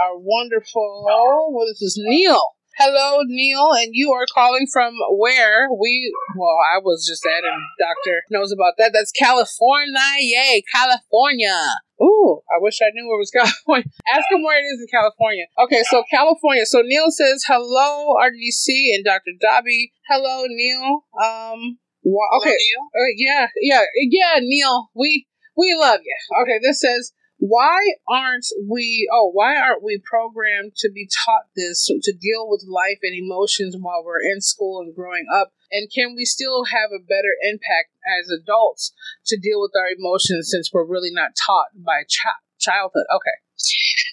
[0.07, 1.03] our wonderful
[1.51, 2.55] what is this, Neil?
[2.81, 5.69] Hello, Neil, and you are calling from where?
[5.69, 8.93] We, well, I was just at, and Doctor knows about that.
[8.95, 11.77] That's California, yay, California.
[12.01, 13.85] Ooh, I wish I knew where it was California.
[14.09, 15.45] Ask him where it is in California.
[15.61, 16.65] Okay, so California.
[16.65, 19.37] So Neil says hello, RDC, and Dr.
[19.37, 19.93] Daube.
[20.09, 21.05] Hello, Neil.
[21.21, 21.77] Um,
[22.41, 22.83] okay, Hello, Neil?
[22.97, 24.89] uh, yeah, yeah, yeah, Neil.
[24.95, 26.17] We we love you.
[26.43, 31.89] Okay, this says why aren't we oh why aren't we programmed to be taught this
[31.89, 35.53] to deal with life and emotions while we're in school and growing up?
[35.73, 38.93] And can we still have a better impact as adults
[39.33, 43.09] to deal with our emotions since we're really not taught by chi- childhood?
[43.09, 43.41] Okay.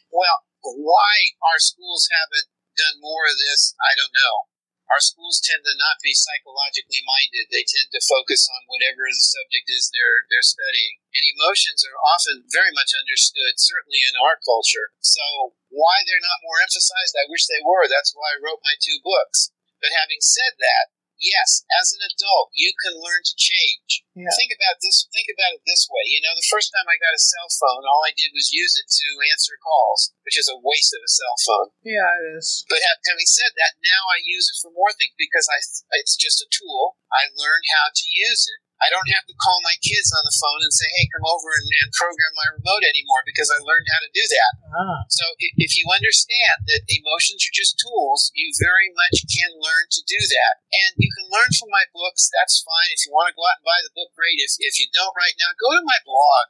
[0.07, 2.47] Well, why our schools haven't
[2.79, 4.56] done more of this, I don't know.
[4.87, 7.51] Our schools tend to not be psychologically minded.
[7.51, 11.03] They tend to focus on whatever the subject is they're they're studying.
[11.11, 14.95] And emotions are often very much understood, certainly in our culture.
[15.03, 17.85] So why they're not more emphasized, I wish they were.
[17.91, 19.51] That's why I wrote my two books.
[19.83, 24.05] But having said that, yes, as an adult, you can learn to change.
[24.17, 24.29] Yeah.
[24.33, 25.05] Think about this.
[25.13, 26.05] Think about it this way.
[26.09, 28.73] You know, the first time I got a cell phone, all I did was use
[28.77, 31.69] it to answer calls, which is a waste of a cell phone.
[31.85, 35.13] yeah it is But ha- having said that, now I use it for more things
[35.17, 35.61] because I
[36.01, 36.97] it's just a tool.
[37.13, 38.61] I learned how to use it.
[38.77, 41.49] I don't have to call my kids on the phone and say, "Hey, come over
[41.49, 44.51] and, and program my remote anymore," because I learned how to do that.
[44.77, 44.99] ah.
[45.09, 50.01] So if you understand that emotions are just tools, you very much can learn to
[50.05, 50.53] do that.
[50.69, 52.29] And you can learn from my books.
[52.29, 52.93] That's fine.
[52.93, 54.37] If you want to go out and buy the book, great.
[54.37, 56.43] If, if you don't right now, go to my blog,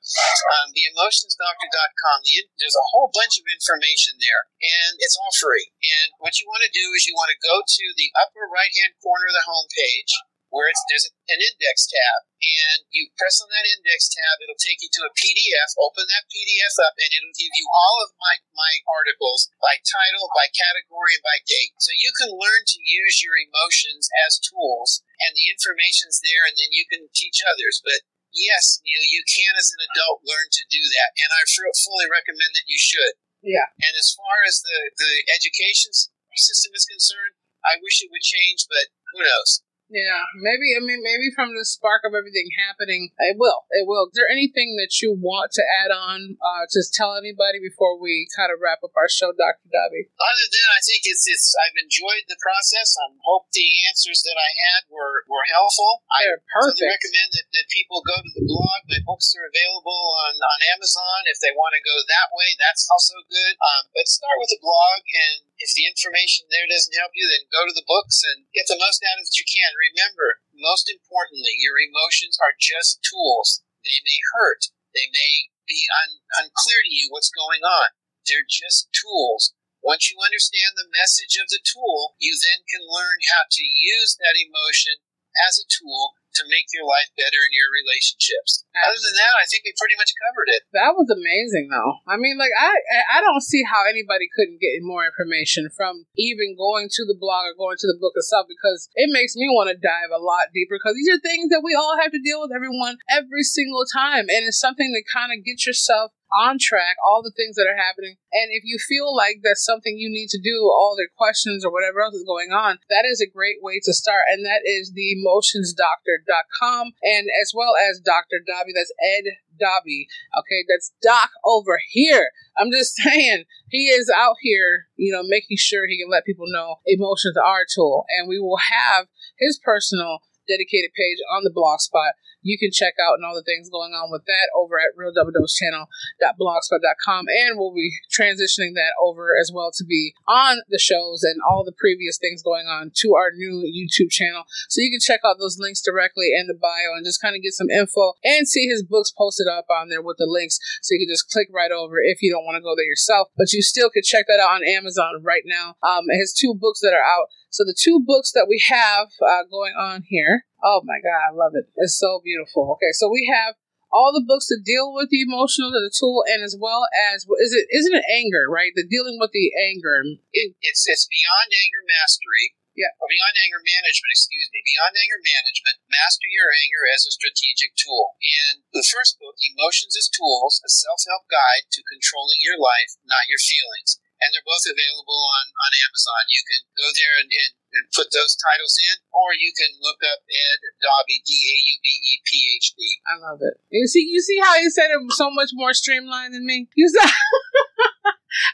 [0.57, 2.17] um, theemotionsdoctor.com.
[2.27, 5.71] The, there's a whole bunch of information there, and it's all free.
[5.79, 8.97] And what you want to do is you want to go to the upper right-hand
[8.99, 10.11] corner of the homepage
[10.49, 14.79] where it's, there's an index tab, and you press on that index tab, it'll take
[14.79, 15.69] you to a PDF.
[15.81, 20.31] Open that PDF up, and it'll give you all of my, my articles by title,
[20.31, 21.75] by category, and by date.
[21.83, 26.55] So you can learn to use your emotions as tools, and the information's there, and
[26.55, 27.83] then you can teach others.
[27.83, 32.07] But yes, Neil, you can as an adult learn to do that, and I fully
[32.07, 33.19] recommend that you should.
[33.43, 35.91] yeah And as far as the, the education
[36.37, 37.35] system is concerned,
[37.65, 39.65] I wish it would change, but who knows?
[39.87, 40.75] Yeah, maybe.
[40.75, 43.63] I mean, maybe from the spark of everything happening, it will.
[43.71, 44.11] It will.
[44.11, 46.35] Is there anything that you want to add on?
[46.43, 50.11] Uh, to tell anybody before we kind of wrap up our show, Doctor Daube.
[50.11, 52.99] Other than I think it's it's I've enjoyed the process.
[52.99, 56.03] I hope the answers that I had were, were helpful.
[56.11, 56.91] I They're really perfect.
[56.91, 58.79] recommend that, that people go to the blog.
[58.91, 61.31] My books are available on, on Amazon.
[61.31, 63.55] If they want to go that way, that's also good.
[63.63, 67.49] Um, but start with the blog, and if the information there doesn't help you, then
[67.49, 69.73] go to the books and get the most out of it you can.
[69.93, 73.65] Remember, most importantly, your emotions are just tools.
[73.81, 74.69] They may hurt.
[74.93, 77.97] They may be un- unclear to you what's going on.
[78.25, 79.53] They're just tools.
[79.81, 84.17] Once you understand the message of the tool, you then can learn how to use
[84.19, 84.99] that emotion
[85.47, 88.65] as a tool to make your life better in your relationships.
[88.77, 90.69] Other than that, I think we pretty much covered it.
[90.73, 91.97] That was amazing, though.
[92.05, 92.71] I mean, like I
[93.09, 97.49] I don't see how anybody couldn't get more information from even going to the blog
[97.49, 100.53] or going to the book itself because it makes me want to dive a lot
[100.53, 103.85] deeper because these are things that we all have to deal with everyone every single
[103.89, 107.67] time, and it's something to kind of get yourself on track, all the things that
[107.67, 108.17] are happening.
[108.31, 111.71] And if you feel like that's something you need to do, all the questions or
[111.71, 114.27] whatever else is going on, that is a great way to start.
[114.29, 118.43] And that is the emotionsdoctor.com and as well as Dr.
[118.43, 118.75] Daube.
[118.75, 120.07] That's Ed Daube.
[120.37, 122.31] Okay, that's Doc over here.
[122.57, 126.45] I'm just saying, he is out here, you know, making sure he can let people
[126.47, 128.05] know emotions are a tool.
[128.17, 129.07] And we will have
[129.37, 132.13] his personal dedicated page on the blog spot
[132.47, 135.11] you can check out and all the things going on with that over at Real
[135.11, 135.59] Double Dose.
[135.59, 141.65] And we'll be transitioning that over as well to be on the shows and all
[141.65, 144.43] the previous things going on to our new YouTube channel.
[144.69, 147.43] So you can check out those links directly in the bio and just kind of
[147.43, 150.59] get some info and see his books posted up on there with the links.
[150.81, 153.27] So you can just click right over if you don't want to go there yourself.
[153.35, 155.75] But you still could check that out on Amazon right now.
[155.83, 157.27] Um, has two books that are out.
[157.57, 161.31] So the two books that we have uh, going on here Oh my God, I
[161.33, 161.69] love it.
[161.77, 162.73] It's so beautiful.
[162.77, 163.53] Okay, so we have
[163.93, 167.53] all the books to deal with the emotional, the tool, and as well as is
[167.53, 168.73] it isn't it anger, right?
[168.73, 170.01] The dealing with the anger.
[170.33, 172.57] It, it's it's beyond anger mastery.
[172.77, 172.93] Yeah.
[173.01, 174.61] Or beyond anger management, excuse me.
[174.61, 178.13] Beyond anger management, master your anger as a strategic tool.
[178.21, 183.25] And the first book, Emotions as Tools, a self-help guide to controlling your life, not
[183.33, 186.21] your feelings and they're both available on, on Amazon.
[186.33, 190.01] You can go there and, and, and put those titles in, or you can look
[190.01, 192.81] up Ed Daube, D A U B E P H D.
[193.05, 193.55] I love it.
[193.69, 196.67] You see, you see how you said it so much more streamlined than me.
[196.73, 197.09] You said.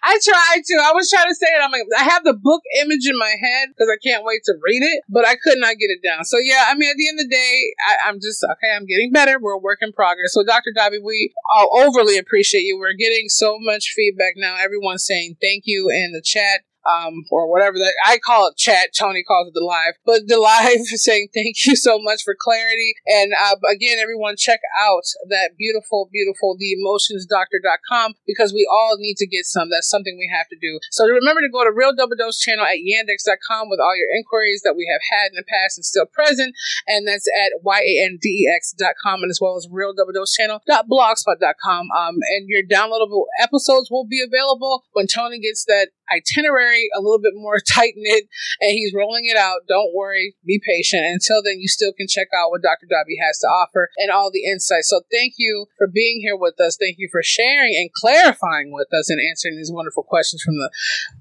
[0.03, 0.75] I tried to.
[0.83, 1.61] I was trying to say it.
[1.63, 4.53] I'm like, I have the book image in my head because I can't wait to
[4.63, 6.25] read it, but I could not get it down.
[6.25, 8.71] So yeah, I mean, at the end of the day, I, am just okay.
[8.75, 9.39] I'm getting better.
[9.39, 10.33] We're a work in progress.
[10.33, 10.71] So Dr.
[10.75, 12.77] Daube, we all overly appreciate you.
[12.77, 14.55] We're getting so much feedback now.
[14.63, 18.89] Everyone's saying thank you in the chat um, or whatever that I call it chat.
[18.97, 22.95] Tony calls it the live, but the live saying thank you so much for clarity.
[23.07, 29.27] And uh, again, everyone check out that beautiful, beautiful theemotionsdoctor.com because we all need to
[29.27, 29.69] get some.
[29.69, 30.79] That's something we have to do.
[30.91, 34.61] So remember to go to Real Double Dose channel at yandex.com with all your inquiries
[34.63, 36.55] that we have had in the past and still present.
[36.87, 41.91] And that's at yandex.com and as well as Real Double Dose channel.blogspot.com.
[41.91, 47.19] Um, and your downloadable episodes will be available when Tony gets that itinerary a little
[47.19, 48.25] bit more tight knit
[48.59, 49.67] and he's rolling it out.
[49.67, 51.03] Don't worry, be patient.
[51.05, 52.87] Until then, you still can check out what Dr.
[52.87, 54.89] Daube has to offer and all the insights.
[54.89, 56.77] So thank you for being here with us.
[56.79, 60.69] Thank you for sharing and clarifying with us and answering these wonderful questions from the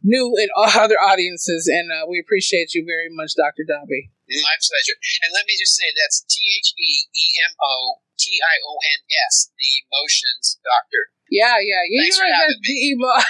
[0.02, 1.68] new and other audiences.
[1.68, 3.64] And uh, we appreciate you very much, Dr.
[3.68, 4.10] Daube.
[4.32, 4.96] My pleasure.
[5.26, 8.78] And let me just say that's T H E E M O T I O
[8.80, 11.12] N S, the emotions doctor.
[11.32, 11.80] Yeah, yeah.
[11.88, 12.92] You Thanks for having me.
[12.92, 13.24] emo-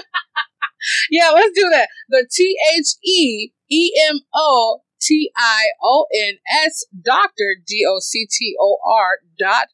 [1.10, 1.88] yeah, let's do that.
[2.08, 6.34] The T H E E M O T I O N
[6.64, 9.66] S doctor D O C T O R dot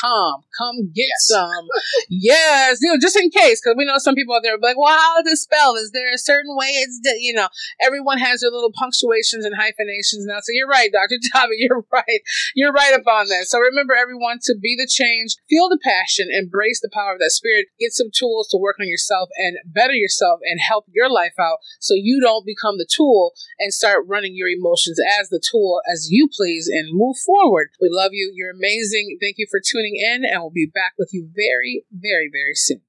[0.00, 1.26] come, come get yes.
[1.26, 1.66] some.
[2.10, 4.78] yes, you know, just in case, because we know some people out there are like,
[4.78, 5.74] well, how it spell?
[5.76, 7.48] Is there a certain way it's, you know,
[7.80, 10.38] everyone has their little punctuations and hyphenations now.
[10.42, 11.18] So you're right, Dr.
[11.32, 12.20] Daube, you're right.
[12.54, 13.46] You're right upon that.
[13.46, 17.30] So remember, everyone, to be the change, feel the passion, embrace the power of that
[17.30, 21.34] spirit, get some tools to work on yourself and better yourself and help your life
[21.38, 25.80] out so you don't become the tool and start running your emotions as the tool
[25.90, 27.70] as you please and move forward.
[27.80, 28.32] We love you.
[28.34, 29.18] You're amazing.
[29.20, 32.54] Thank you for tuning tuning in, and we'll be back with you very, very, very
[32.54, 32.85] soon.